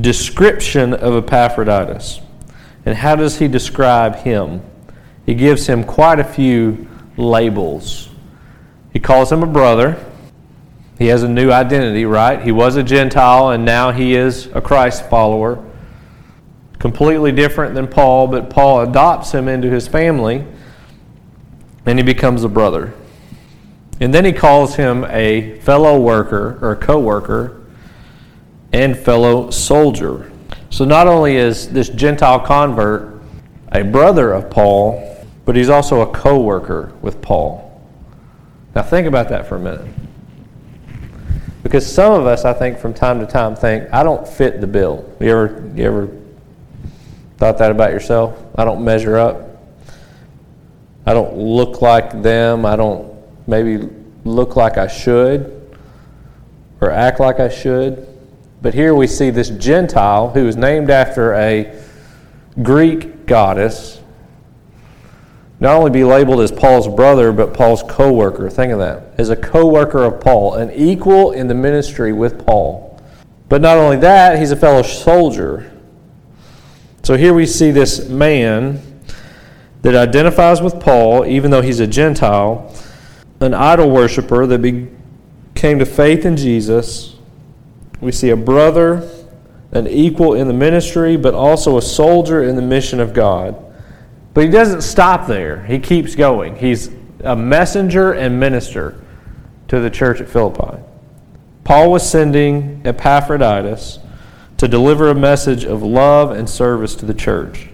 description 0.01 0.93
of 0.93 1.23
Epaphroditus. 1.23 2.21
And 2.89 2.97
how 2.97 3.15
does 3.15 3.37
he 3.37 3.47
describe 3.47 4.15
him? 4.15 4.63
He 5.23 5.35
gives 5.35 5.67
him 5.67 5.83
quite 5.83 6.19
a 6.19 6.23
few 6.23 6.87
labels. 7.17 8.09
He 8.91 8.99
calls 8.99 9.31
him 9.31 9.43
a 9.43 9.45
brother. 9.45 10.03
He 10.97 11.05
has 11.05 11.21
a 11.21 11.29
new 11.29 11.51
identity, 11.51 12.05
right? 12.05 12.41
He 12.41 12.51
was 12.51 12.77
a 12.77 12.81
Gentile 12.81 13.51
and 13.51 13.63
now 13.63 13.91
he 13.91 14.15
is 14.15 14.47
a 14.55 14.59
Christ 14.59 15.07
follower. 15.07 15.63
Completely 16.79 17.31
different 17.31 17.75
than 17.75 17.87
Paul, 17.87 18.25
but 18.25 18.49
Paul 18.49 18.81
adopts 18.81 19.33
him 19.33 19.47
into 19.47 19.69
his 19.69 19.87
family 19.87 20.43
and 21.85 21.99
he 21.99 22.03
becomes 22.03 22.43
a 22.43 22.49
brother. 22.49 22.91
And 23.99 24.11
then 24.11 24.25
he 24.25 24.33
calls 24.33 24.77
him 24.77 25.05
a 25.09 25.59
fellow 25.59 25.99
worker 25.99 26.57
or 26.59 26.75
co 26.75 26.99
worker 26.99 27.61
and 28.73 28.97
fellow 28.97 29.51
soldier. 29.51 30.31
So 30.69 30.85
not 30.85 31.07
only 31.07 31.35
is 31.35 31.69
this 31.69 31.89
Gentile 31.89 32.39
convert 32.39 33.21
a 33.71 33.83
brother 33.83 34.33
of 34.33 34.49
Paul, 34.49 35.05
but 35.45 35.55
he's 35.55 35.69
also 35.69 36.01
a 36.01 36.07
co 36.07 36.39
worker 36.39 36.93
with 37.01 37.21
Paul. 37.21 37.65
Now 38.75 38.83
think 38.83 39.07
about 39.07 39.29
that 39.29 39.47
for 39.47 39.55
a 39.55 39.59
minute. 39.59 39.87
Because 41.63 41.85
some 41.91 42.13
of 42.13 42.25
us, 42.25 42.45
I 42.45 42.53
think, 42.53 42.79
from 42.79 42.93
time 42.93 43.19
to 43.19 43.25
time 43.25 43.55
think, 43.55 43.91
I 43.91 44.03
don't 44.03 44.27
fit 44.27 44.61
the 44.61 44.67
bill. 44.67 45.11
You 45.19 45.29
ever, 45.29 45.71
you 45.75 45.83
ever 45.83 46.09
thought 47.37 47.57
that 47.57 47.71
about 47.71 47.91
yourself? 47.91 48.37
I 48.55 48.65
don't 48.65 48.83
measure 48.83 49.17
up. 49.17 49.49
I 51.05 51.13
don't 51.13 51.35
look 51.35 51.81
like 51.81 52.21
them. 52.21 52.65
I 52.65 52.75
don't 52.75 53.13
maybe 53.47 53.89
look 54.23 54.55
like 54.55 54.77
I 54.77 54.87
should 54.87 55.77
or 56.81 56.91
act 56.91 57.19
like 57.19 57.39
I 57.39 57.49
should. 57.49 58.08
But 58.61 58.73
here 58.73 58.93
we 58.93 59.07
see 59.07 59.29
this 59.29 59.49
Gentile 59.49 60.29
who 60.29 60.47
is 60.47 60.55
named 60.55 60.89
after 60.89 61.33
a 61.33 61.81
Greek 62.61 63.25
goddess 63.25 63.99
not 65.59 65.75
only 65.75 65.91
be 65.91 66.05
labeled 66.05 66.39
as 66.39 66.51
Paul's 66.51 66.87
brother, 66.87 67.33
but 67.33 67.53
Paul's 67.53 67.83
co 67.83 68.13
worker. 68.13 68.49
Think 68.49 68.71
of 68.71 68.79
that. 68.79 69.13
As 69.17 69.29
a 69.29 69.35
co 69.35 69.67
worker 69.67 70.03
of 70.03 70.21
Paul, 70.21 70.53
an 70.53 70.71
equal 70.71 71.31
in 71.31 71.47
the 71.47 71.53
ministry 71.53 72.13
with 72.13 72.45
Paul. 72.45 72.97
But 73.49 73.61
not 73.61 73.77
only 73.77 73.97
that, 73.97 74.39
he's 74.39 74.51
a 74.51 74.55
fellow 74.55 74.83
soldier. 74.83 75.71
So 77.03 77.17
here 77.17 77.33
we 77.33 77.45
see 77.45 77.71
this 77.71 78.07
man 78.07 78.81
that 79.81 79.95
identifies 79.95 80.61
with 80.61 80.79
Paul, 80.79 81.25
even 81.25 81.51
though 81.51 81.61
he's 81.61 81.79
a 81.79 81.87
Gentile, 81.87 82.73
an 83.41 83.53
idol 83.53 83.89
worshiper 83.89 84.45
that 84.45 84.89
came 85.55 85.79
to 85.79 85.85
faith 85.85 86.25
in 86.25 86.37
Jesus. 86.37 87.15
We 88.01 88.11
see 88.11 88.29
a 88.29 88.37
brother, 88.37 89.09
an 89.71 89.87
equal 89.87 90.33
in 90.33 90.47
the 90.47 90.53
ministry, 90.53 91.17
but 91.17 91.33
also 91.33 91.77
a 91.77 91.81
soldier 91.81 92.43
in 92.43 92.55
the 92.55 92.61
mission 92.61 92.99
of 92.99 93.13
God. 93.13 93.55
But 94.33 94.45
he 94.45 94.49
doesn't 94.49 94.81
stop 94.81 95.27
there. 95.27 95.63
He 95.65 95.79
keeps 95.79 96.15
going. 96.15 96.55
He's 96.55 96.89
a 97.23 97.35
messenger 97.35 98.13
and 98.13 98.39
minister 98.39 99.03
to 99.67 99.79
the 99.79 99.89
church 99.89 100.21
at 100.21 100.29
Philippi. 100.29 100.81
Paul 101.63 101.91
was 101.91 102.09
sending 102.09 102.81
Epaphroditus 102.85 103.99
to 104.57 104.67
deliver 104.67 105.09
a 105.09 105.15
message 105.15 105.65
of 105.65 105.83
love 105.83 106.31
and 106.31 106.49
service 106.49 106.95
to 106.95 107.05
the 107.05 107.13
church. 107.13 107.69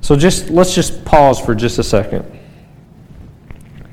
So 0.00 0.16
just 0.16 0.50
let's 0.50 0.74
just 0.74 1.04
pause 1.04 1.40
for 1.40 1.54
just 1.54 1.78
a 1.78 1.82
second. 1.82 2.24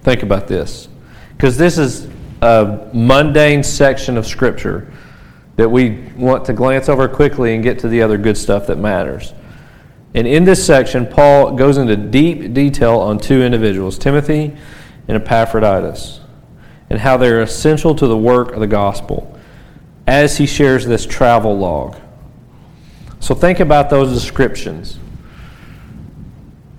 Think 0.02 0.24
about 0.24 0.48
this. 0.48 0.88
Because 1.36 1.58
this 1.58 1.78
is 1.78 2.08
a 2.42 2.90
mundane 2.94 3.64
section 3.64 4.18
of 4.18 4.26
Scripture 4.26 4.92
that 5.56 5.70
we 5.70 5.92
want 6.16 6.46
to 6.46 6.54
glance 6.54 6.90
over 6.90 7.08
quickly 7.08 7.54
and 7.54 7.64
get 7.64 7.80
to 7.80 7.88
the 7.88 8.02
other 8.02 8.18
good 8.18 8.38
stuff 8.38 8.68
that 8.68 8.78
matters. 8.78 9.34
And 10.14 10.28
in 10.28 10.44
this 10.44 10.66
section, 10.66 11.08
Paul 11.08 11.56
goes 11.56 11.78
into 11.78 11.96
deep 11.96 12.54
detail 12.54 13.00
on 13.00 13.20
two 13.20 13.42
individuals, 13.42 13.98
Timothy 13.98 14.56
and 15.08 15.18
Epaphroditus, 15.18 16.20
and 16.90 17.00
how 17.00 17.18
they're 17.18 17.42
essential 17.42 17.96
to 17.96 18.08
the 18.08 18.18
work 18.18 18.52
of 18.52 18.60
the 18.60 18.68
gospel 18.68 19.38
as 20.08 20.38
he 20.38 20.46
shares 20.46 20.86
this 20.86 21.06
travel 21.06 21.58
log. 21.58 21.96
So 23.20 23.36
think 23.36 23.60
about 23.60 23.90
those 23.90 24.12
descriptions. 24.12 24.98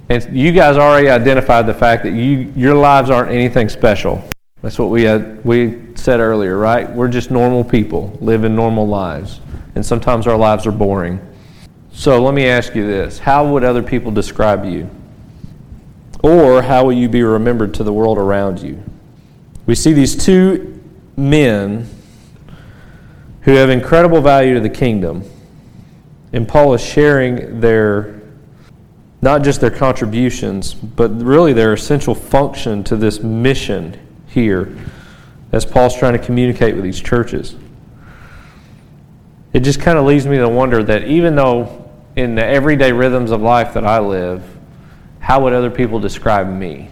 And 0.09 0.37
you 0.37 0.53
guys 0.53 0.77
already 0.77 1.09
identified 1.09 1.67
the 1.67 1.73
fact 1.73 2.03
that 2.03 2.13
you, 2.13 2.53
your 2.55 2.75
lives 2.75 3.09
aren't 3.09 3.31
anything 3.31 3.69
special. 3.71 4.23
That's 4.61 4.79
what 4.79 4.91
we, 4.91 5.05
had, 5.05 5.43
we 5.45 5.82
said 6.03 6.19
earlier, 6.19 6.59
right? 6.59 6.91
We're 6.91 7.09
just 7.09 7.31
normal 7.31 7.63
people 7.63 8.19
living 8.21 8.57
normal 8.57 8.89
lives. 8.89 9.41
And 9.77 9.87
sometimes 9.87 10.27
our 10.27 10.37
lives 10.37 10.67
are 10.67 10.73
boring. 10.73 11.21
So 11.93 12.21
let 12.21 12.35
me 12.35 12.47
ask 12.47 12.75
you 12.75 12.87
this 12.87 13.21
How 13.21 13.47
would 13.53 13.63
other 13.63 13.83
people 13.83 14.11
describe 14.11 14.65
you? 14.65 14.91
Or 16.23 16.63
how 16.63 16.85
will 16.85 16.93
you 16.93 17.09
be 17.09 17.23
remembered 17.23 17.75
to 17.75 17.85
the 17.85 17.93
world 17.93 18.19
around 18.19 18.61
you? 18.61 18.83
We 19.67 19.75
see 19.75 19.93
these 19.93 20.17
two 20.17 20.81
men 21.17 21.89
who 23.43 23.53
have 23.53 23.71
incredible 23.71 24.21
value 24.21 24.55
to 24.55 24.61
the 24.61 24.71
kingdom. 24.71 25.25
And 26.33 26.49
Paul 26.49 26.75
is 26.75 26.81
sharing 26.81 27.61
their, 27.61 28.23
not 29.21 29.43
just 29.43 29.61
their 29.61 29.71
contributions, 29.71 30.75
but 30.75 31.11
really 31.23 31.53
their 31.53 31.75
essential 31.75 32.15
function 32.15 32.83
to 32.85 32.97
this 32.97 33.21
mission 33.21 33.99
here 34.27 34.77
as 35.53 35.67
Paul's 35.67 35.97
trying 35.97 36.15
to 36.15 36.19
communicate 36.19 36.75
with 36.75 36.83
these 36.83 37.01
churches. 37.01 37.55
It 39.53 39.61
just 39.61 39.81
kind 39.81 39.99
of 39.99 40.07
leaves 40.07 40.27
me 40.27 40.39
to 40.39 40.49
wonder 40.49 40.83
that 40.83 41.05
even 41.05 41.37
though 41.37 41.91
in 42.17 42.35
the 42.35 42.45
everyday 42.45 42.93
rhythms 42.93 43.31
of 43.31 43.43
life 43.43 43.75
that 43.75 43.85
I 43.85 43.99
live, 43.99 44.43
how 45.21 45.45
would 45.45 45.53
other 45.53 45.71
people 45.71 46.01
describe 46.01 46.49
me? 46.49 46.89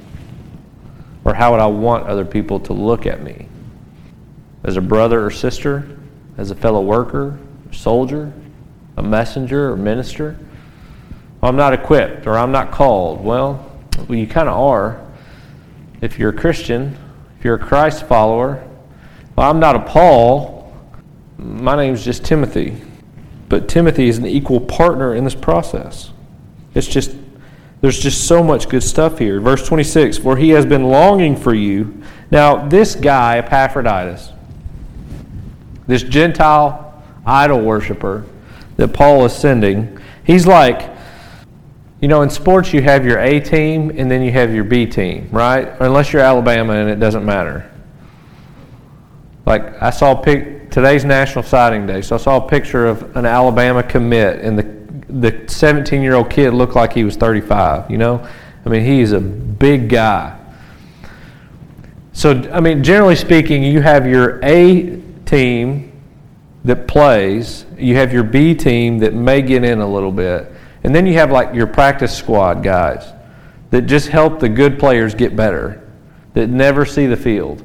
Or 1.25 1.35
how 1.35 1.53
would 1.53 1.61
I 1.61 1.67
want 1.67 2.07
other 2.07 2.25
people 2.25 2.61
to 2.61 2.73
look 2.73 3.07
at 3.07 3.23
me? 3.23 3.49
As 4.63 4.77
a 4.77 4.81
brother 4.81 5.25
or 5.25 5.31
sister? 5.31 5.97
As 6.37 6.51
a 6.51 6.55
fellow 6.55 6.81
worker, 6.81 7.39
soldier, 7.73 8.33
a 8.97 9.03
messenger 9.03 9.71
or 9.73 9.77
minister? 9.77 10.39
I'm 11.43 11.57
not 11.57 11.73
equipped 11.73 12.27
or 12.27 12.37
I'm 12.37 12.53
not 12.53 12.71
called. 12.71 13.25
Well, 13.25 13.71
you 14.09 14.27
kind 14.27 14.49
of 14.49 14.59
are. 14.59 15.05
If 16.03 16.19
you're 16.19 16.31
a 16.31 16.37
Christian, 16.37 16.97
if 17.41 17.45
you're 17.47 17.55
a 17.55 17.59
Christ 17.59 18.07
follower, 18.07 18.63
well, 19.35 19.51
I'm 19.51 19.61
not 19.61 19.75
a 19.75 19.81
Paul. 19.81 20.71
My 21.39 21.75
name's 21.75 22.05
just 22.05 22.23
Timothy. 22.23 22.77
But 23.49 23.67
Timothy 23.67 24.11
is 24.11 24.19
an 24.19 24.27
equal 24.27 24.61
partner 24.61 25.15
in 25.15 25.25
this 25.25 25.35
process. 25.35 26.11
It's 26.75 26.87
just, 26.87 27.17
there's 27.81 27.99
just 27.99 28.29
so 28.29 28.43
much 28.43 28.69
good 28.69 28.83
stuff 28.83 29.19
here. 29.19 29.41
Verse 29.41 29.67
26 29.67 30.19
For 30.19 30.37
he 30.37 30.51
has 30.51 30.67
been 30.67 30.85
longing 30.85 31.35
for 31.35 31.55
you. 31.55 32.03
Now, 32.31 32.69
this 32.69 32.95
guy, 32.95 33.39
Epaphroditus, 33.39 34.33
this 35.87 36.03
Gentile 36.03 37.03
idol 37.25 37.63
worshiper 37.63 38.27
that 38.77 38.89
Paul 38.89 39.25
is 39.25 39.33
sending, 39.33 39.99
he's 40.25 40.47
like, 40.47 40.90
you 42.01 42.09
know, 42.09 42.23
in 42.23 42.31
sports 42.31 42.73
you 42.73 42.81
have 42.83 43.05
your 43.05 43.19
A 43.19 43.41
team 43.41 43.91
and 43.95 44.11
then 44.11 44.23
you 44.23 44.33
have 44.33 44.55
your 44.55 44.65
B 44.65 44.87
team, 44.87 45.29
right? 45.31 45.69
Unless 45.81 46.13
you're 46.13 46.23
Alabama 46.23 46.73
and 46.75 46.89
it 46.89 46.99
doesn't 46.99 47.25
matter. 47.25 47.71
Like 49.45 49.81
I 49.83 49.91
saw 49.91 50.15
pic 50.15 50.71
today's 50.71 51.05
National 51.05 51.43
Signing 51.43 51.87
Day, 51.87 52.01
so 52.03 52.15
I 52.15 52.19
saw 52.19 52.45
a 52.45 52.49
picture 52.49 52.87
of 52.87 53.17
an 53.17 53.27
Alabama 53.27 53.83
commit 53.83 54.41
and 54.41 54.59
the 54.59 54.81
the 55.11 55.45
17 55.49 56.03
year 56.03 56.15
old 56.15 56.31
kid 56.31 56.53
looked 56.53 56.77
like 56.77 56.93
he 56.93 57.05
was 57.05 57.17
35. 57.17 57.91
You 57.91 57.99
know, 57.99 58.27
I 58.65 58.69
mean 58.69 58.85
he's 58.85 59.13
a 59.13 59.21
big 59.21 59.89
guy. 59.89 60.39
So 62.13 62.49
I 62.53 62.61
mean, 62.61 62.83
generally 62.83 63.17
speaking, 63.17 63.63
you 63.63 63.83
have 63.83 64.07
your 64.07 64.41
A 64.43 65.01
team 65.27 65.93
that 66.65 66.87
plays, 66.87 67.65
you 67.79 67.97
have 67.97 68.13
your 68.13 68.23
B 68.23 68.55
team 68.55 68.99
that 68.99 69.15
may 69.15 69.43
get 69.43 69.65
in 69.65 69.81
a 69.81 69.87
little 69.87 70.13
bit, 70.13 70.53
and 70.83 70.95
then 70.95 71.07
you 71.07 71.15
have 71.15 71.31
like 71.31 71.55
your 71.55 71.67
practice 71.67 72.17
squad 72.17 72.63
guys 72.63 73.13
that 73.71 73.83
just 73.83 74.09
help 74.09 74.41
the 74.41 74.49
good 74.49 74.79
players 74.79 75.15
get 75.15 75.37
better, 75.37 75.87
that 76.35 76.49
never 76.49 76.85
see 76.85 77.07
the 77.07 77.17
field. 77.17 77.63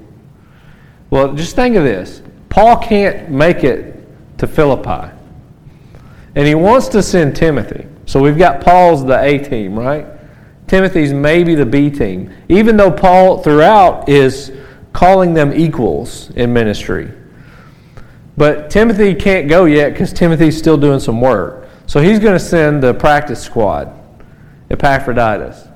Well, 1.09 1.33
just 1.33 1.55
think 1.55 1.75
of 1.75 1.83
this 1.83 2.21
Paul 2.49 2.77
can't 2.77 3.29
make 3.29 3.63
it 3.63 4.37
to 4.37 4.47
Philippi, 4.47 5.11
and 6.35 6.47
he 6.47 6.55
wants 6.55 6.87
to 6.89 7.03
send 7.03 7.35
Timothy. 7.35 7.87
So 8.05 8.21
we've 8.21 8.37
got 8.37 8.61
Paul's 8.61 9.03
the 9.03 9.19
A 9.19 9.39
team, 9.39 9.77
right? 9.77 10.05
Timothy's 10.67 11.13
maybe 11.13 11.55
the 11.55 11.65
B 11.65 11.89
team, 11.89 12.31
even 12.49 12.77
though 12.77 12.91
Paul 12.91 13.41
throughout 13.41 14.09
is 14.09 14.51
calling 14.93 15.33
them 15.33 15.53
equals 15.53 16.31
in 16.31 16.53
ministry. 16.53 17.11
But 18.37 18.69
Timothy 18.69 19.13
can't 19.13 19.47
go 19.47 19.65
yet 19.65 19.93
because 19.93 20.11
Timothy's 20.11 20.57
still 20.57 20.77
doing 20.77 20.99
some 20.99 21.21
work. 21.21 21.64
So 21.87 22.01
he's 22.01 22.19
going 22.19 22.33
to 22.33 22.39
send 22.39 22.81
the 22.81 22.93
practice 22.93 23.41
squad, 23.41 23.93
Epaphroditus, 24.69 25.67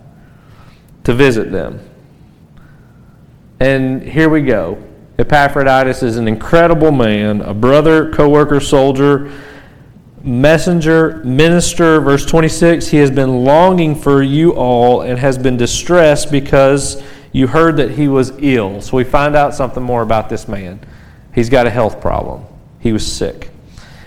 to 1.04 1.14
visit 1.14 1.52
them. 1.52 1.80
And 3.60 4.02
here 4.02 4.30
we 4.30 4.42
go. 4.42 4.84
Epaphroditus 5.18 6.02
is 6.02 6.18
an 6.18 6.28
incredible 6.28 6.92
man, 6.92 7.42
a 7.42 7.54
brother, 7.54 8.10
co 8.12 8.30
worker, 8.30 8.60
soldier, 8.60 9.32
messenger, 10.24 11.22
minister. 11.26 12.00
Verse 12.00 12.26
26 12.26 12.88
He 12.88 12.98
has 12.98 13.12
been 13.12 13.44
longing 13.44 13.96
for 13.96 14.24
you 14.24 14.54
all 14.54 15.02
and 15.02 15.20
has 15.20 15.38
been 15.38 15.58
distressed 15.58 16.32
because 16.32 17.04
you 17.32 17.48
heard 17.48 17.78
that 17.78 17.92
he 17.92 18.08
was 18.08 18.32
ill. 18.40 18.82
So 18.82 18.98
we 18.98 19.04
find 19.04 19.36
out 19.36 19.54
something 19.54 19.84
more 19.84 20.02
about 20.02 20.30
this 20.30 20.48
man. 20.48 20.80
He's 21.36 21.50
got 21.50 21.68
a 21.68 21.70
health 21.70 22.02
problem. 22.02 22.46
He 22.80 22.94
was 22.94 23.06
sick. 23.06 23.52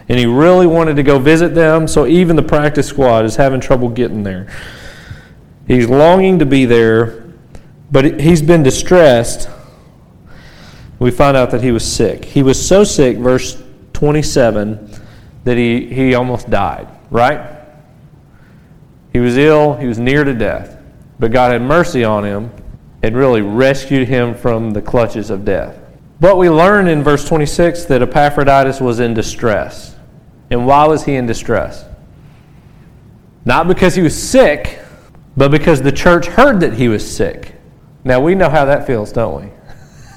And 0.09 0.19
he 0.19 0.27
really 0.27 0.67
wanted 0.67 0.97
to 0.97 1.03
go 1.03 1.19
visit 1.19 1.55
them, 1.55 1.87
so 1.87 2.07
even 2.07 2.37
the 2.37 2.43
practice 2.43 2.89
squad 2.89 3.25
is 3.25 3.37
having 3.37 3.61
trouble 3.61 3.89
getting 3.89 4.23
there. 4.23 4.49
He's 5.67 5.89
longing 5.89 6.39
to 6.41 6.47
be 6.47 6.65
there, 6.65 7.25
but 7.91 8.21
he's 8.21 8.43
been 8.43 8.63
distressed. 8.63 9.49
We 10.99 11.11
find 11.11 11.37
out 11.37 11.51
that 11.51 11.63
he 11.63 11.73
was 11.73 11.85
sick. 11.85 12.25
He 12.25 12.43
was 12.43 12.65
so 12.65 12.85
sick, 12.85 13.17
verse 13.17 13.63
27, 13.93 14.91
that 15.45 15.57
he, 15.57 15.87
he 15.87 16.15
almost 16.15 16.51
died, 16.51 16.89
right? 17.11 17.59
He 19.13 19.21
was 19.21 19.37
ill, 19.37 19.75
he 19.77 19.87
was 19.87 19.99
near 19.99 20.25
to 20.25 20.35
death. 20.35 20.79
But 21.19 21.33
God 21.33 21.53
had 21.53 21.63
mercy 21.63 22.03
on 22.03 22.25
him 22.25 22.51
and 23.03 23.17
really 23.17 23.43
rescued 23.43 24.09
him 24.09 24.35
from 24.35 24.71
the 24.71 24.83
clutches 24.83 25.31
of 25.31 25.45
death. 25.45 25.79
But 26.23 26.39
we 26.39 26.49
learn 26.49 26.87
in 26.87 27.03
verse 27.03 27.27
26 27.27 27.87
that 27.87 28.01
Epaphroditus 28.01 28.81
was 28.81 29.01
in 29.01 29.13
distress. 29.13 29.97
And 30.51 30.69
why 30.69 30.87
was 30.87 31.05
he 31.05 31.17
in 31.17 31.27
distress? 31.27 31.85
Not 33.45 33.67
because 33.67 33.97
he 33.97 34.03
was 34.03 34.17
sick, 34.17 34.79
but 35.37 35.51
because 35.51 35.83
the 35.83 35.91
church 35.91 36.27
heard 36.27 36.61
that 36.61 36.75
he 36.75 36.87
was 36.87 37.05
sick. 37.05 37.57
Now 38.05 38.21
we 38.21 38.37
know 38.37 38.49
how 38.49 38.65
that 38.67 38.87
feels, 38.87 39.11
don't 39.11 39.43
we? 39.43 39.51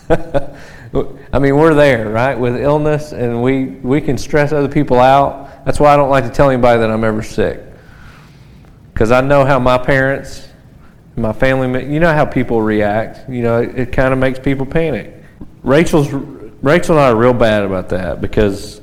I 1.33 1.39
mean, 1.39 1.57
we're 1.57 1.73
there, 1.73 2.07
right, 2.07 2.35
with 2.37 2.55
illness, 2.55 3.11
and 3.11 3.41
we, 3.41 3.65
we 3.65 3.99
can 3.99 4.15
stress 4.19 4.51
other 4.51 4.69
people 4.69 4.99
out. 4.99 5.65
That's 5.65 5.79
why 5.79 5.91
I 5.91 5.97
don't 5.97 6.11
like 6.11 6.25
to 6.25 6.29
tell 6.29 6.51
anybody 6.51 6.81
that 6.81 6.91
I'm 6.91 7.03
ever 7.03 7.23
sick. 7.23 7.63
Because 8.93 9.11
I 9.11 9.21
know 9.21 9.43
how 9.43 9.57
my 9.57 9.79
parents, 9.79 10.47
my 11.15 11.33
family, 11.33 11.91
you 11.91 11.99
know 11.99 12.13
how 12.13 12.25
people 12.25 12.61
react. 12.61 13.27
You 13.27 13.41
know, 13.41 13.63
it, 13.63 13.75
it 13.75 13.91
kind 13.91 14.13
of 14.13 14.19
makes 14.19 14.37
people 14.37 14.67
panic. 14.67 15.14
Rachel's 15.65 16.12
Rachel 16.62 16.95
and 16.95 17.04
I 17.04 17.10
are 17.10 17.15
real 17.15 17.34
bad 17.34 17.63
about 17.63 17.89
that 17.89 18.21
because 18.21 18.82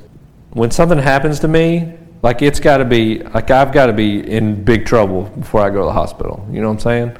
when 0.51 0.69
something 0.69 0.97
happens 0.97 1.39
to 1.39 1.47
me, 1.47 1.93
like 2.21 2.41
it's 2.41 2.59
got 2.59 2.77
to 2.77 2.85
be 2.85 3.19
like 3.19 3.51
I've 3.51 3.71
got 3.71 3.85
to 3.85 3.93
be 3.93 4.19
in 4.19 4.63
big 4.65 4.85
trouble 4.85 5.23
before 5.23 5.61
I 5.61 5.69
go 5.69 5.79
to 5.79 5.85
the 5.85 5.93
hospital. 5.93 6.45
You 6.51 6.59
know 6.59 6.67
what 6.67 6.73
I'm 6.73 6.79
saying? 6.79 7.17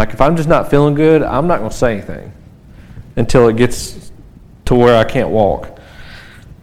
Like 0.00 0.10
if 0.10 0.20
I'm 0.20 0.36
just 0.36 0.48
not 0.48 0.68
feeling 0.68 0.94
good, 0.94 1.22
I'm 1.22 1.46
not 1.46 1.60
going 1.60 1.70
to 1.70 1.76
say 1.76 1.92
anything 1.92 2.32
until 3.14 3.48
it 3.48 3.56
gets 3.56 4.10
to 4.64 4.74
where 4.74 4.98
I 4.98 5.04
can't 5.04 5.30
walk. 5.30 5.78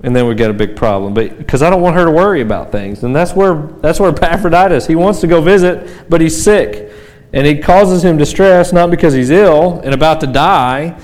And 0.03 0.13
then 0.13 0.27
we 0.27 0.35
get 0.35 0.49
a 0.49 0.53
big 0.53 0.75
problem. 0.75 1.13
But 1.13 1.37
because 1.37 1.61
I 1.61 1.69
don't 1.69 1.81
want 1.81 1.95
her 1.95 2.05
to 2.05 2.11
worry 2.11 2.41
about 2.41 2.71
things. 2.71 3.03
And 3.03 3.15
that's 3.15 3.33
where 3.33 3.55
that's 3.79 3.99
where 3.99 4.09
Epaphroditus, 4.21 4.87
he 4.87 4.95
wants 4.95 5.21
to 5.21 5.27
go 5.27 5.41
visit, 5.41 6.09
but 6.09 6.19
he's 6.19 6.41
sick. 6.41 6.91
And 7.31 7.47
it 7.47 7.63
causes 7.63 8.03
him 8.03 8.17
distress 8.17 8.73
not 8.73 8.89
because 8.89 9.13
he's 9.13 9.29
ill 9.29 9.79
and 9.85 9.93
about 9.93 10.19
to 10.21 10.27
die, 10.27 10.99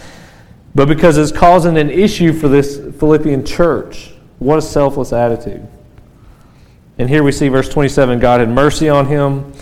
but 0.75 0.89
because 0.89 1.17
it's 1.17 1.31
causing 1.31 1.77
an 1.77 1.89
issue 1.89 2.33
for 2.33 2.49
this 2.49 2.77
Philippian 2.99 3.45
church. 3.45 4.11
What 4.39 4.59
a 4.59 4.61
selfless 4.61 5.13
attitude. 5.13 5.65
And 6.97 7.09
here 7.09 7.23
we 7.23 7.31
see 7.31 7.47
verse 7.47 7.69
27 7.69 8.19
God 8.19 8.41
had 8.41 8.49
mercy 8.49 8.89
on 8.89 9.07
him 9.07 9.53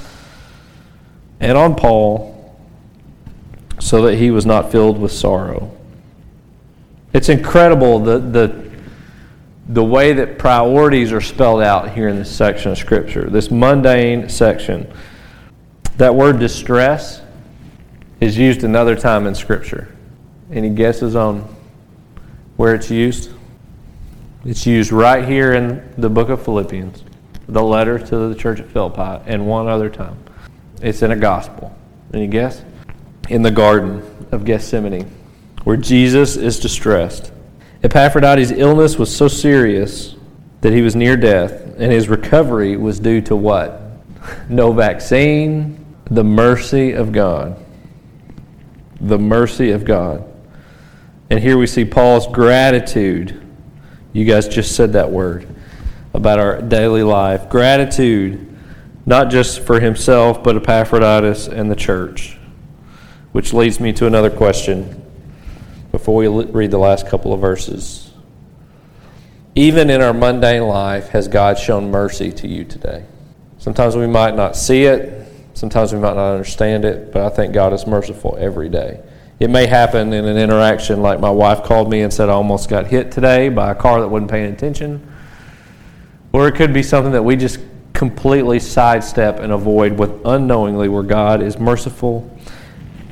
and 1.40 1.58
on 1.58 1.76
Paul. 1.76 2.32
so 3.80 4.02
that 4.04 4.16
he 4.16 4.32
was 4.32 4.46
not 4.46 4.72
filled 4.72 4.98
with 4.98 5.12
sorrow. 5.12 5.76
It's 7.12 7.30
incredible 7.30 8.00
the, 8.00 8.18
the, 8.18 8.72
the 9.68 9.84
way 9.84 10.14
that 10.14 10.40
priorities 10.40 11.12
are 11.12 11.22
spelled 11.22 11.62
out 11.62 11.92
here 11.92 12.08
in 12.08 12.16
this 12.16 12.36
section 12.36 12.72
of 12.72 12.78
Scripture, 12.78 13.30
this 13.30 13.52
mundane 13.52 14.30
section. 14.30 14.92
That 15.98 16.16
word 16.16 16.40
distress 16.40 17.22
is 18.20 18.38
used 18.38 18.64
another 18.64 18.96
time 18.96 19.28
in 19.28 19.36
Scripture. 19.36 19.93
Any 20.54 20.70
guesses 20.70 21.16
on 21.16 21.44
where 22.58 22.76
it's 22.76 22.92
used? 22.92 23.32
It's 24.46 24.68
used 24.68 24.92
right 24.92 25.28
here 25.28 25.54
in 25.54 25.92
the 25.98 26.10
book 26.10 26.30
of 26.30 26.44
Philippians, 26.44 27.04
the 27.48 27.64
letter 27.64 27.98
to 27.98 28.30
the 28.30 28.36
church 28.36 28.60
at 28.60 28.70
Philippi, 28.70 29.24
and 29.26 29.48
one 29.48 29.68
other 29.68 29.90
time. 29.90 30.16
It's 30.80 31.02
in 31.02 31.10
a 31.10 31.16
gospel. 31.16 31.76
Any 32.14 32.28
guess? 32.28 32.64
In 33.30 33.42
the 33.42 33.50
Garden 33.50 34.04
of 34.32 34.46
Gethsemane, 34.46 35.10
where 35.64 35.76
Jesus 35.76 36.36
is 36.36 36.60
distressed. 36.60 37.32
Epaphroditus' 37.82 38.52
illness 38.52 39.00
was 39.00 39.14
so 39.14 39.28
serious 39.28 40.16
that 40.62 40.72
he 40.72 40.84
was 40.84 40.96
near 40.96 41.18
death, 41.18 41.52
and 41.80 41.92
his 41.92 42.10
recovery 42.10 42.78
was 42.78 43.00
due 43.00 43.22
to 43.22 43.36
what? 43.36 43.82
No 44.50 44.72
vaccine, 44.72 45.84
the 46.06 46.24
mercy 46.24 46.92
of 46.92 47.12
God. 47.12 47.58
The 49.02 49.18
mercy 49.18 49.72
of 49.72 49.84
God. 49.84 50.30
And 51.34 51.42
here 51.42 51.58
we 51.58 51.66
see 51.66 51.84
Paul's 51.84 52.28
gratitude. 52.28 53.42
You 54.14 54.24
guys 54.24 54.48
just 54.48 54.76
said 54.76 54.94
that 54.94 55.10
word 55.10 55.48
about 56.14 56.38
our 56.38 56.62
daily 56.62 57.02
life. 57.02 57.50
Gratitude, 57.50 58.56
not 59.08 59.32
just 59.32 59.62
for 59.62 59.80
himself, 59.80 60.44
but 60.44 60.56
Epaphroditus 60.56 61.48
and 61.48 61.72
the 61.72 61.76
church. 61.76 62.38
Which 63.32 63.52
leads 63.52 63.80
me 63.80 63.94
to 63.94 64.06
another 64.06 64.30
question 64.30 65.04
before 65.92 66.18
we 66.18 66.28
read 66.28 66.70
the 66.70 66.78
last 66.78 67.08
couple 67.08 67.34
of 67.34 67.42
verses. 67.42 68.12
Even 69.56 69.90
in 69.90 70.04
our 70.04 70.14
mundane 70.14 70.68
life, 70.68 71.08
has 71.08 71.28
God 71.28 71.58
shown 71.58 71.90
mercy 71.90 72.32
to 72.32 72.48
you 72.48 72.64
today? 72.64 73.06
Sometimes 73.58 73.96
we 73.96 74.06
might 74.06 74.36
not 74.36 74.56
see 74.56 74.84
it, 74.84 75.28
sometimes 75.56 75.94
we 75.94 76.00
might 76.00 76.14
not 76.14 76.32
understand 76.32 76.86
it, 76.86 77.12
but 77.12 77.24
I 77.24 77.36
think 77.36 77.56
God 77.56 77.74
is 77.74 77.88
merciful 77.88 78.38
every 78.40 78.70
day. 78.70 79.02
It 79.40 79.50
may 79.50 79.66
happen 79.66 80.14
in 80.14 80.26
an 80.26 80.38
interaction 80.38 81.02
like 81.02 81.20
my 81.20 81.30
wife 81.30 81.64
called 81.64 81.90
me 81.90 82.02
and 82.02 82.14
said 82.14 82.30
I 82.30 82.34
almost 82.34 82.70
got 82.70 82.88
hit 82.88 83.12
today 83.12 83.50
by 83.50 83.72
a 83.72 83.76
car 83.76 84.00
that 84.00 84.08
wasn't 84.08 84.32
paying 84.32 84.54
attention. 84.54 85.06
Or 86.32 86.48
it 86.48 86.56
could 86.56 86.74
be 86.74 86.84
something 86.84 87.12
that 87.12 87.24
we 87.24 87.36
just 87.36 87.60
completely 87.94 88.60
sidestep 88.60 89.40
and 89.40 89.52
avoid 89.52 89.98
with 89.98 90.12
unknowingly 90.26 90.90
where 90.90 91.04
God 91.04 91.42
is 91.42 91.60
merciful 91.60 92.30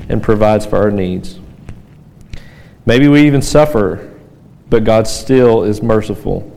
and 0.10 0.22
provides 0.22 0.66
for 0.66 0.78
our 0.78 0.92
needs. 0.92 1.40
Maybe 2.86 3.08
we 3.08 3.26
even 3.26 3.42
suffer, 3.42 4.14
but 4.70 4.84
God 4.84 5.08
still 5.08 5.64
is 5.64 5.82
merciful 5.82 6.48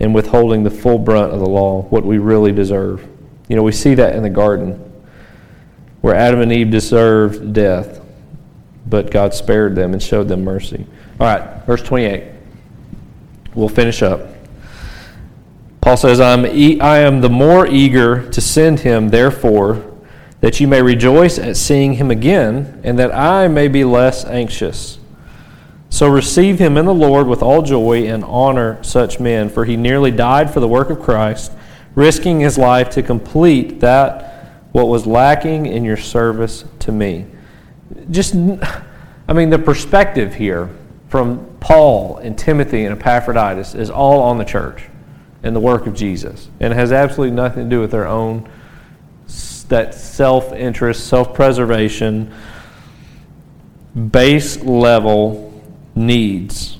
in 0.00 0.12
withholding 0.12 0.62
the 0.62 0.70
full 0.70 0.98
brunt 0.98 1.32
of 1.32 1.40
the 1.40 1.48
law, 1.48 1.82
what 1.82 2.04
we 2.04 2.18
really 2.18 2.52
deserve. 2.52 3.06
You 3.48 3.56
know, 3.56 3.62
we 3.62 3.72
see 3.72 3.94
that 3.94 4.14
in 4.14 4.22
the 4.22 4.30
garden 4.30 4.84
where 6.00 6.14
Adam 6.14 6.40
and 6.40 6.52
Eve 6.52 6.70
deserved 6.70 7.52
death, 7.52 8.00
but 8.88 9.10
God 9.10 9.34
spared 9.34 9.74
them 9.74 9.92
and 9.92 10.02
showed 10.02 10.28
them 10.28 10.44
mercy. 10.44 10.86
All 11.20 11.26
right, 11.26 11.64
verse 11.66 11.82
28. 11.82 12.24
We'll 13.54 13.68
finish 13.68 14.02
up. 14.02 14.20
Paul 15.80 15.96
says, 15.96 16.20
I'm 16.20 16.46
e- 16.46 16.80
I 16.80 16.98
am 16.98 17.20
the 17.20 17.30
more 17.30 17.66
eager 17.66 18.28
to 18.30 18.40
send 18.40 18.80
him, 18.80 19.08
therefore, 19.08 19.84
that 20.40 20.60
you 20.60 20.68
may 20.68 20.82
rejoice 20.82 21.38
at 21.38 21.56
seeing 21.56 21.94
him 21.94 22.10
again, 22.10 22.80
and 22.84 22.98
that 22.98 23.14
I 23.14 23.48
may 23.48 23.68
be 23.68 23.84
less 23.84 24.24
anxious. 24.24 24.98
So 25.90 26.08
receive 26.08 26.58
him 26.58 26.76
in 26.76 26.84
the 26.84 26.94
Lord 26.94 27.26
with 27.26 27.42
all 27.42 27.62
joy 27.62 28.06
and 28.06 28.22
honor 28.24 28.82
such 28.82 29.18
men, 29.18 29.48
for 29.48 29.64
he 29.64 29.76
nearly 29.76 30.10
died 30.10 30.52
for 30.52 30.60
the 30.60 30.68
work 30.68 30.90
of 30.90 31.00
Christ, 31.00 31.52
risking 31.94 32.40
his 32.40 32.58
life 32.58 32.90
to 32.90 33.02
complete 33.02 33.80
that 33.80 34.28
what 34.72 34.88
was 34.88 35.06
lacking 35.06 35.66
in 35.66 35.84
your 35.84 35.96
service 35.96 36.64
to 36.80 36.92
me. 36.92 37.26
Just, 38.10 38.34
I 38.34 39.32
mean, 39.32 39.50
the 39.50 39.58
perspective 39.58 40.34
here 40.34 40.70
from 41.08 41.44
Paul 41.60 42.18
and 42.18 42.38
Timothy 42.38 42.84
and 42.84 43.00
Epaphroditus 43.00 43.74
is 43.74 43.90
all 43.90 44.20
on 44.20 44.38
the 44.38 44.44
church 44.44 44.84
and 45.42 45.54
the 45.54 45.60
work 45.60 45.86
of 45.86 45.94
Jesus, 45.94 46.48
and 46.60 46.72
it 46.72 46.76
has 46.76 46.92
absolutely 46.92 47.34
nothing 47.34 47.64
to 47.64 47.70
do 47.70 47.80
with 47.80 47.90
their 47.90 48.06
own 48.06 48.48
that 49.68 49.94
self 49.94 50.52
interest, 50.52 51.06
self 51.06 51.34
preservation, 51.34 52.32
base 54.10 54.62
level 54.62 55.62
needs. 55.94 56.78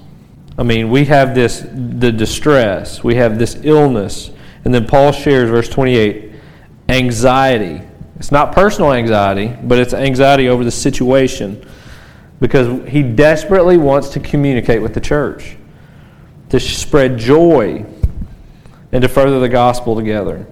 I 0.58 0.64
mean, 0.64 0.90
we 0.90 1.04
have 1.04 1.34
this, 1.34 1.64
the 1.70 2.10
distress, 2.10 3.04
we 3.04 3.14
have 3.16 3.38
this 3.38 3.58
illness, 3.62 4.30
and 4.64 4.74
then 4.74 4.86
Paul 4.86 5.12
shares, 5.12 5.50
verse 5.50 5.68
28, 5.68 6.32
anxiety. 6.88 7.82
It's 8.18 8.32
not 8.32 8.52
personal 8.52 8.92
anxiety, 8.92 9.56
but 9.62 9.78
it's 9.78 9.94
anxiety 9.94 10.48
over 10.48 10.64
the 10.64 10.70
situation 10.70 11.64
because 12.40 12.88
he 12.88 13.02
desperately 13.02 13.76
wants 13.76 14.10
to 14.10 14.20
communicate 14.20 14.82
with 14.82 14.94
the 14.94 15.00
church, 15.00 15.56
to 16.50 16.60
spread 16.60 17.18
joy, 17.18 17.84
and 18.92 19.02
to 19.02 19.08
further 19.08 19.40
the 19.40 19.48
gospel 19.48 19.94
together. 19.94 20.46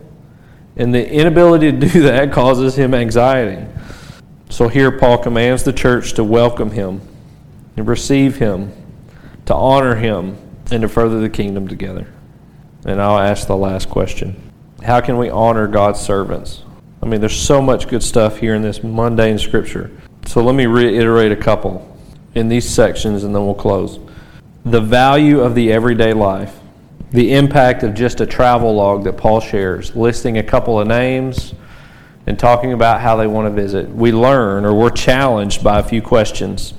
And 0.77 0.95
the 0.95 1.11
inability 1.11 1.73
to 1.73 1.79
do 1.79 2.03
that 2.03 2.33
causes 2.33 2.77
him 2.77 2.95
anxiety. 2.95 3.67
So 4.51 4.69
here 4.69 4.97
Paul 4.97 5.19
commands 5.19 5.65
the 5.65 5.73
church 5.73 6.13
to 6.15 6.25
welcome 6.25 6.71
him 6.71 7.01
and 7.77 7.89
receive 7.89 8.37
him, 8.37 8.73
to 9.47 9.55
honor 9.55 9.97
him, 9.97 10.37
and 10.71 10.83
to 10.83 10.89
further 10.89 11.21
the 11.21 11.29
kingdom 11.29 11.67
together. 11.67 12.07
And 12.85 13.01
I'll 13.01 13.19
ask 13.19 13.47
the 13.47 13.57
last 13.57 13.89
question 13.89 14.41
How 14.85 15.01
can 15.01 15.19
we 15.19 15.31
honor 15.31 15.67
God's 15.67 16.01
servants? 16.01 16.63
I 17.07 17.09
mean, 17.09 17.21
there's 17.21 17.41
so 17.41 17.63
much 17.63 17.87
good 17.87 18.03
stuff 18.03 18.39
here 18.39 18.57
in 18.57 18.63
this 18.63 18.83
mundane 18.83 19.39
scripture. 19.39 19.93
So 20.25 20.43
let 20.43 20.57
me 20.57 20.67
reiterate 20.67 21.31
a 21.31 21.37
couple 21.37 21.97
in 22.35 22.49
these 22.49 22.69
sections 22.69 23.23
and 23.23 23.33
then 23.33 23.45
we'll 23.45 23.55
close. 23.55 24.01
The 24.65 24.81
value 24.81 25.39
of 25.39 25.55
the 25.55 25.73
everyday 25.73 26.13
life 26.13 26.59
the 27.13 27.33
impact 27.33 27.85
of 27.85 27.95
just 27.95 28.21
a 28.21 28.27
travel 28.27 28.75
log 28.75 29.05
that 29.05 29.17
Paul 29.17 29.39
shares, 29.39 29.95
listing 29.95 30.39
a 30.39 30.43
couple 30.43 30.81
of 30.81 30.89
names 30.89 31.55
and 32.27 32.37
talking 32.37 32.73
about 32.73 33.01
how 33.01 33.15
they 33.15 33.29
want 33.29 33.47
to 33.47 33.63
visit. 33.63 33.89
We 33.89 34.11
learn 34.11 34.65
or 34.65 34.75
we're 34.75 34.91
challenged 34.91 35.63
by 35.63 35.79
a 35.79 35.85
few 35.85 36.03
questions. 36.03 36.75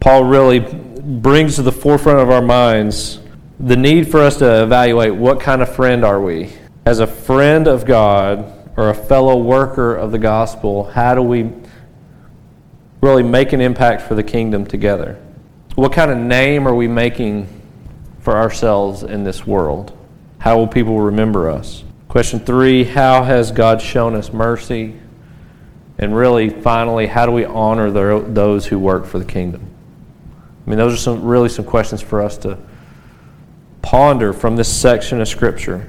Paul 0.00 0.24
really 0.24 0.60
brings 0.60 1.56
to 1.56 1.62
the 1.62 1.72
forefront 1.72 2.20
of 2.20 2.28
our 2.28 2.42
minds 2.42 3.20
the 3.58 3.76
need 3.76 4.10
for 4.10 4.20
us 4.20 4.36
to 4.40 4.62
evaluate 4.62 5.14
what 5.14 5.40
kind 5.40 5.62
of 5.62 5.74
friend 5.74 6.04
are 6.04 6.20
we? 6.20 6.52
As 6.84 7.00
a 7.00 7.06
friend 7.06 7.66
of 7.66 7.86
God 7.86 8.53
or 8.76 8.90
a 8.90 8.94
fellow 8.94 9.36
worker 9.36 9.94
of 9.94 10.10
the 10.10 10.18
gospel, 10.18 10.84
how 10.84 11.14
do 11.14 11.22
we 11.22 11.50
really 13.00 13.22
make 13.22 13.52
an 13.52 13.60
impact 13.60 14.02
for 14.02 14.14
the 14.14 14.22
kingdom 14.22 14.66
together? 14.66 15.20
What 15.74 15.92
kind 15.92 16.10
of 16.10 16.18
name 16.18 16.66
are 16.66 16.74
we 16.74 16.88
making 16.88 17.48
for 18.20 18.36
ourselves 18.36 19.02
in 19.02 19.24
this 19.24 19.46
world? 19.46 19.96
How 20.38 20.56
will 20.56 20.66
people 20.66 21.00
remember 21.00 21.50
us? 21.50 21.84
Question 22.08 22.40
three 22.40 22.84
How 22.84 23.24
has 23.24 23.50
God 23.50 23.80
shown 23.80 24.14
us 24.14 24.32
mercy? 24.32 25.00
And 25.98 26.16
really, 26.16 26.50
finally, 26.50 27.06
how 27.06 27.24
do 27.24 27.32
we 27.32 27.44
honor 27.44 27.90
the, 27.90 28.24
those 28.26 28.66
who 28.66 28.78
work 28.78 29.06
for 29.06 29.18
the 29.18 29.24
kingdom? 29.24 29.68
I 30.66 30.70
mean, 30.70 30.78
those 30.78 30.94
are 30.94 30.96
some 30.96 31.24
really 31.24 31.48
some 31.48 31.64
questions 31.64 32.00
for 32.00 32.20
us 32.20 32.36
to 32.38 32.58
ponder 33.82 34.32
from 34.32 34.56
this 34.56 34.74
section 34.74 35.20
of 35.20 35.28
Scripture 35.28 35.86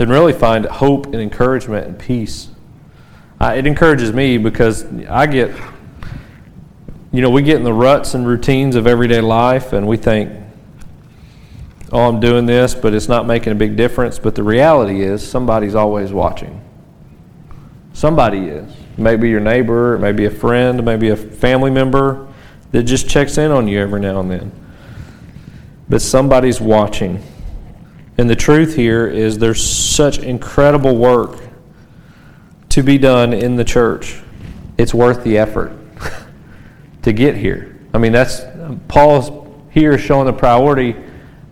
and 0.00 0.10
really 0.10 0.32
find 0.32 0.66
hope 0.66 1.06
and 1.06 1.16
encouragement 1.16 1.86
and 1.86 1.98
peace. 1.98 2.48
Uh, 3.40 3.54
it 3.56 3.66
encourages 3.66 4.12
me 4.12 4.38
because 4.38 4.84
I 5.08 5.26
get, 5.26 5.54
you 7.12 7.20
know, 7.20 7.30
we 7.30 7.42
get 7.42 7.56
in 7.56 7.64
the 7.64 7.72
ruts 7.72 8.14
and 8.14 8.26
routines 8.26 8.76
of 8.76 8.86
everyday 8.86 9.20
life 9.20 9.72
and 9.72 9.86
we 9.86 9.96
think, 9.96 10.30
oh, 11.92 12.08
I'm 12.08 12.20
doing 12.20 12.46
this, 12.46 12.74
but 12.74 12.94
it's 12.94 13.08
not 13.08 13.26
making 13.26 13.52
a 13.52 13.56
big 13.56 13.76
difference. 13.76 14.18
But 14.18 14.34
the 14.34 14.42
reality 14.42 15.02
is, 15.02 15.26
somebody's 15.26 15.74
always 15.74 16.12
watching. 16.12 16.60
Somebody 17.92 18.48
is. 18.48 18.72
Maybe 18.96 19.28
your 19.28 19.40
neighbor, 19.40 19.98
maybe 19.98 20.24
a 20.24 20.30
friend, 20.30 20.84
maybe 20.84 21.10
a 21.10 21.16
family 21.16 21.70
member 21.70 22.28
that 22.72 22.82
just 22.82 23.08
checks 23.08 23.38
in 23.38 23.50
on 23.50 23.68
you 23.68 23.80
every 23.80 24.00
now 24.00 24.20
and 24.20 24.30
then. 24.30 24.52
But 25.88 26.02
somebody's 26.02 26.60
watching. 26.60 27.22
And 28.16 28.30
the 28.30 28.36
truth 28.36 28.76
here 28.76 29.06
is 29.06 29.38
there's 29.38 29.64
such 29.64 30.18
incredible 30.18 30.96
work 30.96 31.40
to 32.70 32.82
be 32.82 32.98
done 32.98 33.32
in 33.32 33.56
the 33.56 33.64
church. 33.64 34.20
It's 34.78 34.94
worth 34.94 35.24
the 35.24 35.38
effort 35.38 35.72
to 37.02 37.12
get 37.12 37.36
here. 37.36 37.76
I 37.92 37.98
mean, 37.98 38.12
that's 38.12 38.42
Paul's 38.88 39.30
here 39.70 39.98
showing 39.98 40.26
the 40.26 40.32
priority 40.32 40.96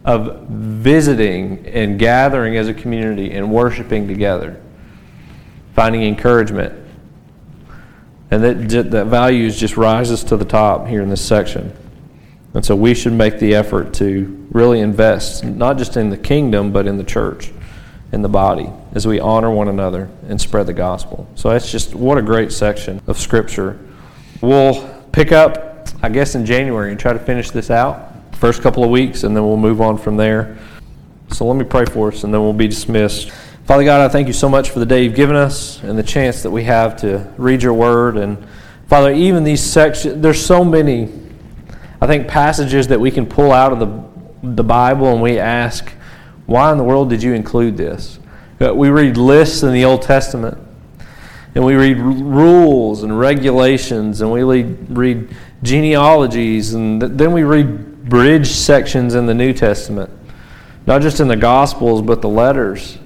of 0.05 0.49
visiting 0.49 1.67
and 1.67 1.99
gathering 1.99 2.57
as 2.57 2.69
a 2.69 2.75
community 2.75 3.33
and 3.33 3.53
worshiping 3.53 4.09
together, 4.09 4.61
finding 5.75 6.03
encouragement. 6.03 6.79
And 8.31 8.43
that, 8.43 8.91
that 8.91 9.07
values 9.07 9.59
just 9.59 9.77
rises 9.77 10.25
to 10.25 10.37
the 10.37 10.45
top 10.45 10.87
here 10.87 11.03
in 11.03 11.11
this 11.11 11.25
section. 11.25 11.77
And 12.55 12.65
so 12.65 12.77
we 12.77 12.95
should 12.95 13.15
make 13.15 13.39
the 13.39 13.55
effort 13.55 13.95
to 13.95 14.47
really 14.51 14.81
invest, 14.81 15.45
not 15.45 15.79
just 15.79 15.97
in 15.97 16.11
the 16.11 16.19
kingdom, 16.19 16.73
but 16.73 16.87
in 16.87 16.99
the 16.99 17.05
church, 17.05 17.51
in 18.13 18.21
the 18.21 18.29
body, 18.29 18.71
as 18.93 19.07
we 19.07 19.19
honor 19.21 19.51
one 19.51 19.69
another 19.69 20.11
and 20.29 20.39
spread 20.39 20.67
the 20.67 20.75
gospel. 20.75 21.27
So 21.35 21.49
that's 21.49 21.73
just 21.73 21.95
what 21.95 22.19
a 22.19 22.23
great 22.23 22.53
section 22.53 23.01
of 23.07 23.19
Scripture. 23.19 23.79
We'll 24.43 24.87
pick 25.13 25.33
up, 25.33 25.89
I 26.03 26.11
guess, 26.11 26.35
in 26.35 26.45
January 26.45 26.91
and 26.91 27.01
try 27.01 27.15
to 27.15 27.19
finish 27.19 27.51
this 27.51 27.71
out, 27.71 28.13
first 28.37 28.61
couple 28.61 28.85
of 28.85 28.91
weeks, 28.91 29.25
and 29.25 29.35
then 29.35 29.45
we'll 29.45 29.57
move 29.57 29.81
on 29.81 29.97
from 29.97 30.17
there. 30.17 30.59
So 31.31 31.47
let 31.47 31.57
me 31.57 31.65
pray 31.65 31.87
for 31.87 32.09
us, 32.09 32.25
and 32.25 32.35
then 32.35 32.43
we'll 32.43 32.53
be 32.53 32.69
dismissed. 32.69 33.31
Father 33.65 33.85
God, 33.85 34.01
I 34.03 34.09
thank 34.09 34.27
you 34.27 34.35
so 34.35 34.49
much 34.49 34.71
for 34.71 34.81
the 34.81 34.87
day 34.87 35.05
you've 35.05 35.15
given 35.15 35.37
us 35.37 35.83
and 35.83 35.97
the 35.97 36.03
chance 36.03 36.43
that 36.43 36.51
we 36.51 36.65
have 36.65 36.97
to 37.03 37.33
read 37.39 37.63
your 37.63 37.73
word. 37.73 38.17
And 38.17 38.45
Father, 38.89 39.13
even 39.13 39.45
these 39.45 39.63
sections, 39.63 40.21
there's 40.21 40.45
so 40.45 40.65
many, 40.65 41.09
I 42.03 42.09
think, 42.09 42.27
passages 42.27 42.89
that 42.89 42.99
we 42.99 43.13
can 43.13 43.27
pull 43.27 43.53
out 43.53 43.73
of 43.73 43.79
the, 43.79 44.57
the 44.57 44.65
Bible 44.65 45.13
and 45.13 45.23
we 45.23 45.39
ask, 45.39 45.89
why 46.47 46.73
in 46.73 46.77
the 46.77 46.83
world 46.83 47.09
did 47.09 47.23
you 47.23 47.33
include 47.33 47.77
this? 47.77 48.19
Uh, 48.61 48.75
we 48.75 48.89
read 48.89 49.17
lists 49.17 49.63
in 49.63 49.73
the 49.73 49.85
Old 49.85 50.03
Testament, 50.03 50.59
and 51.55 51.65
we 51.65 51.77
read 51.77 51.99
rules 51.99 53.05
and 53.05 53.17
regulations, 53.17 54.21
and 54.21 54.33
we 54.33 54.43
read, 54.43 54.91
read 54.91 55.29
genealogies, 55.63 56.75
and 56.75 57.01
then 57.01 57.33
we 57.33 57.45
read 57.45 58.09
bridge 58.09 58.49
sections 58.49 59.15
in 59.15 59.27
the 59.27 59.35
New 59.35 59.53
Testament, 59.53 60.11
not 60.89 61.03
just 61.03 61.21
in 61.21 61.29
the 61.29 61.37
Gospels, 61.37 62.03
but 62.03 62.21
the 62.21 62.29
letters. 62.29 62.99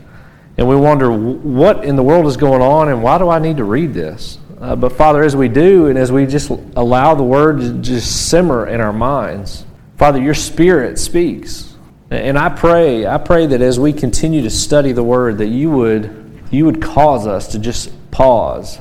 And 0.57 0.67
we 0.67 0.75
wonder, 0.75 1.13
what 1.13 1.85
in 1.85 1.97
the 1.97 2.03
world 2.03 2.25
is 2.25 2.39
going 2.39 2.63
on, 2.63 2.89
and 2.89 3.03
why 3.03 3.19
do 3.19 3.29
I 3.29 3.41
need 3.41 3.59
to 3.59 3.65
read 3.65 3.93
this? 3.93 4.39
Uh, 4.59 4.75
but 4.75 4.92
Father, 4.92 5.23
as 5.23 5.37
we 5.37 5.49
do, 5.49 5.87
and 5.87 5.99
as 5.99 6.11
we 6.11 6.27
just 6.27 6.51
allow 6.77 7.14
the 7.14 7.23
Word 7.23 7.61
to 7.61 7.75
just 7.75 8.29
simmer 8.29 8.66
in 8.66 8.81
our 8.81 8.92
minds, 8.92 9.66
Father, 9.97 10.21
your 10.21 10.35
Spirit 10.35 10.99
speaks. 10.99 11.75
And 12.11 12.38
I 12.38 12.49
pray, 12.49 13.07
I 13.07 13.19
pray 13.19 13.47
that 13.47 13.61
as 13.61 13.79
we 13.79 13.92
continue 13.92 14.42
to 14.42 14.51
study 14.51 14.92
the 14.92 15.03
Word, 15.03 15.38
that 15.38 15.49
you 15.49 15.71
would, 15.71 16.40
you 16.51 16.64
would 16.64 16.81
cause 16.81 17.27
us 17.27 17.49
to 17.49 17.59
just 17.59 17.90
pause 18.11 18.79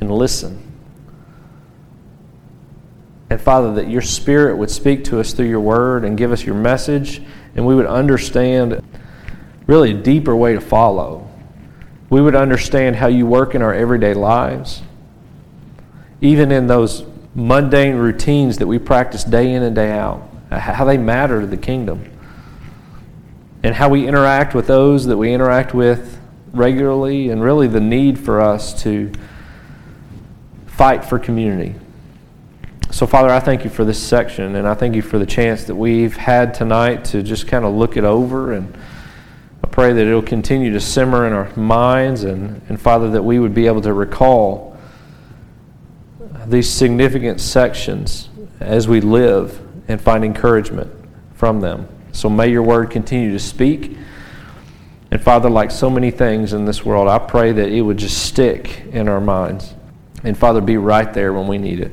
and 0.00 0.10
listen. 0.10 0.62
And 3.28 3.40
Father, 3.40 3.74
that 3.74 3.90
your 3.90 4.02
Spirit 4.02 4.56
would 4.56 4.70
speak 4.70 5.04
to 5.04 5.20
us 5.20 5.32
through 5.32 5.48
your 5.48 5.60
Word 5.60 6.04
and 6.04 6.16
give 6.16 6.32
us 6.32 6.44
your 6.44 6.54
message, 6.54 7.20
and 7.54 7.66
we 7.66 7.74
would 7.74 7.86
understand 7.86 8.82
really 9.66 9.90
a 9.90 9.94
deeper 9.94 10.34
way 10.34 10.54
to 10.54 10.60
follow. 10.60 11.28
We 12.08 12.22
would 12.22 12.36
understand 12.36 12.96
how 12.96 13.08
you 13.08 13.26
work 13.26 13.54
in 13.56 13.62
our 13.62 13.74
everyday 13.74 14.14
lives, 14.14 14.82
even 16.20 16.50
in 16.50 16.66
those 16.66 17.04
mundane 17.34 17.96
routines 17.96 18.58
that 18.58 18.66
we 18.66 18.78
practice 18.78 19.24
day 19.24 19.52
in 19.52 19.62
and 19.62 19.74
day 19.74 19.92
out, 19.92 20.28
how 20.50 20.84
they 20.84 20.96
matter 20.96 21.40
to 21.40 21.46
the 21.46 21.56
kingdom, 21.56 22.10
and 23.62 23.74
how 23.74 23.88
we 23.88 24.06
interact 24.06 24.54
with 24.54 24.66
those 24.66 25.06
that 25.06 25.16
we 25.16 25.32
interact 25.32 25.74
with 25.74 26.18
regularly, 26.52 27.30
and 27.30 27.42
really 27.42 27.66
the 27.66 27.80
need 27.80 28.18
for 28.18 28.40
us 28.40 28.82
to 28.82 29.12
fight 30.66 31.04
for 31.04 31.18
community. 31.18 31.74
So, 32.90 33.06
Father, 33.06 33.28
I 33.28 33.40
thank 33.40 33.64
you 33.64 33.70
for 33.70 33.84
this 33.84 34.02
section, 34.02 34.56
and 34.56 34.66
I 34.66 34.74
thank 34.74 34.94
you 34.94 35.02
for 35.02 35.18
the 35.18 35.26
chance 35.26 35.64
that 35.64 35.74
we've 35.74 36.16
had 36.16 36.54
tonight 36.54 37.04
to 37.06 37.22
just 37.22 37.46
kind 37.46 37.64
of 37.64 37.74
look 37.74 37.96
it 37.96 38.04
over 38.04 38.52
and 38.52 38.74
I 39.66 39.68
pray 39.68 39.92
that 39.92 40.06
it'll 40.06 40.22
continue 40.22 40.72
to 40.72 40.80
simmer 40.80 41.26
in 41.26 41.32
our 41.32 41.54
minds, 41.56 42.22
and, 42.22 42.62
and 42.68 42.80
Father, 42.80 43.10
that 43.10 43.22
we 43.22 43.38
would 43.38 43.52
be 43.52 43.66
able 43.66 43.80
to 43.82 43.92
recall 43.92 44.75
these 46.50 46.68
significant 46.68 47.40
sections 47.40 48.28
as 48.60 48.88
we 48.88 49.00
live 49.00 49.60
and 49.88 50.00
find 50.00 50.24
encouragement 50.24 50.92
from 51.34 51.60
them. 51.60 51.88
So 52.12 52.28
may 52.30 52.48
your 52.48 52.62
word 52.62 52.90
continue 52.90 53.32
to 53.32 53.38
speak. 53.38 53.96
And 55.10 55.20
Father, 55.22 55.50
like 55.50 55.70
so 55.70 55.90
many 55.90 56.10
things 56.10 56.52
in 56.52 56.64
this 56.64 56.84
world, 56.84 57.08
I 57.08 57.18
pray 57.18 57.52
that 57.52 57.68
it 57.68 57.82
would 57.82 57.98
just 57.98 58.26
stick 58.26 58.84
in 58.90 59.08
our 59.08 59.20
minds. 59.20 59.74
And 60.24 60.36
Father, 60.36 60.60
be 60.60 60.76
right 60.76 61.12
there 61.12 61.32
when 61.32 61.46
we 61.46 61.58
need 61.58 61.80
it. 61.80 61.92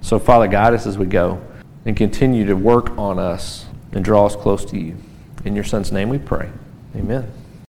So, 0.00 0.18
Father, 0.18 0.48
guide 0.48 0.74
us 0.74 0.86
as 0.86 0.98
we 0.98 1.06
go 1.06 1.40
and 1.84 1.96
continue 1.96 2.44
to 2.46 2.54
work 2.54 2.96
on 2.98 3.18
us 3.18 3.66
and 3.92 4.04
draw 4.04 4.26
us 4.26 4.36
close 4.36 4.64
to 4.66 4.78
you. 4.78 4.96
In 5.44 5.54
your 5.54 5.64
Son's 5.64 5.92
name 5.92 6.08
we 6.08 6.18
pray. 6.18 6.50
Amen. 6.96 7.37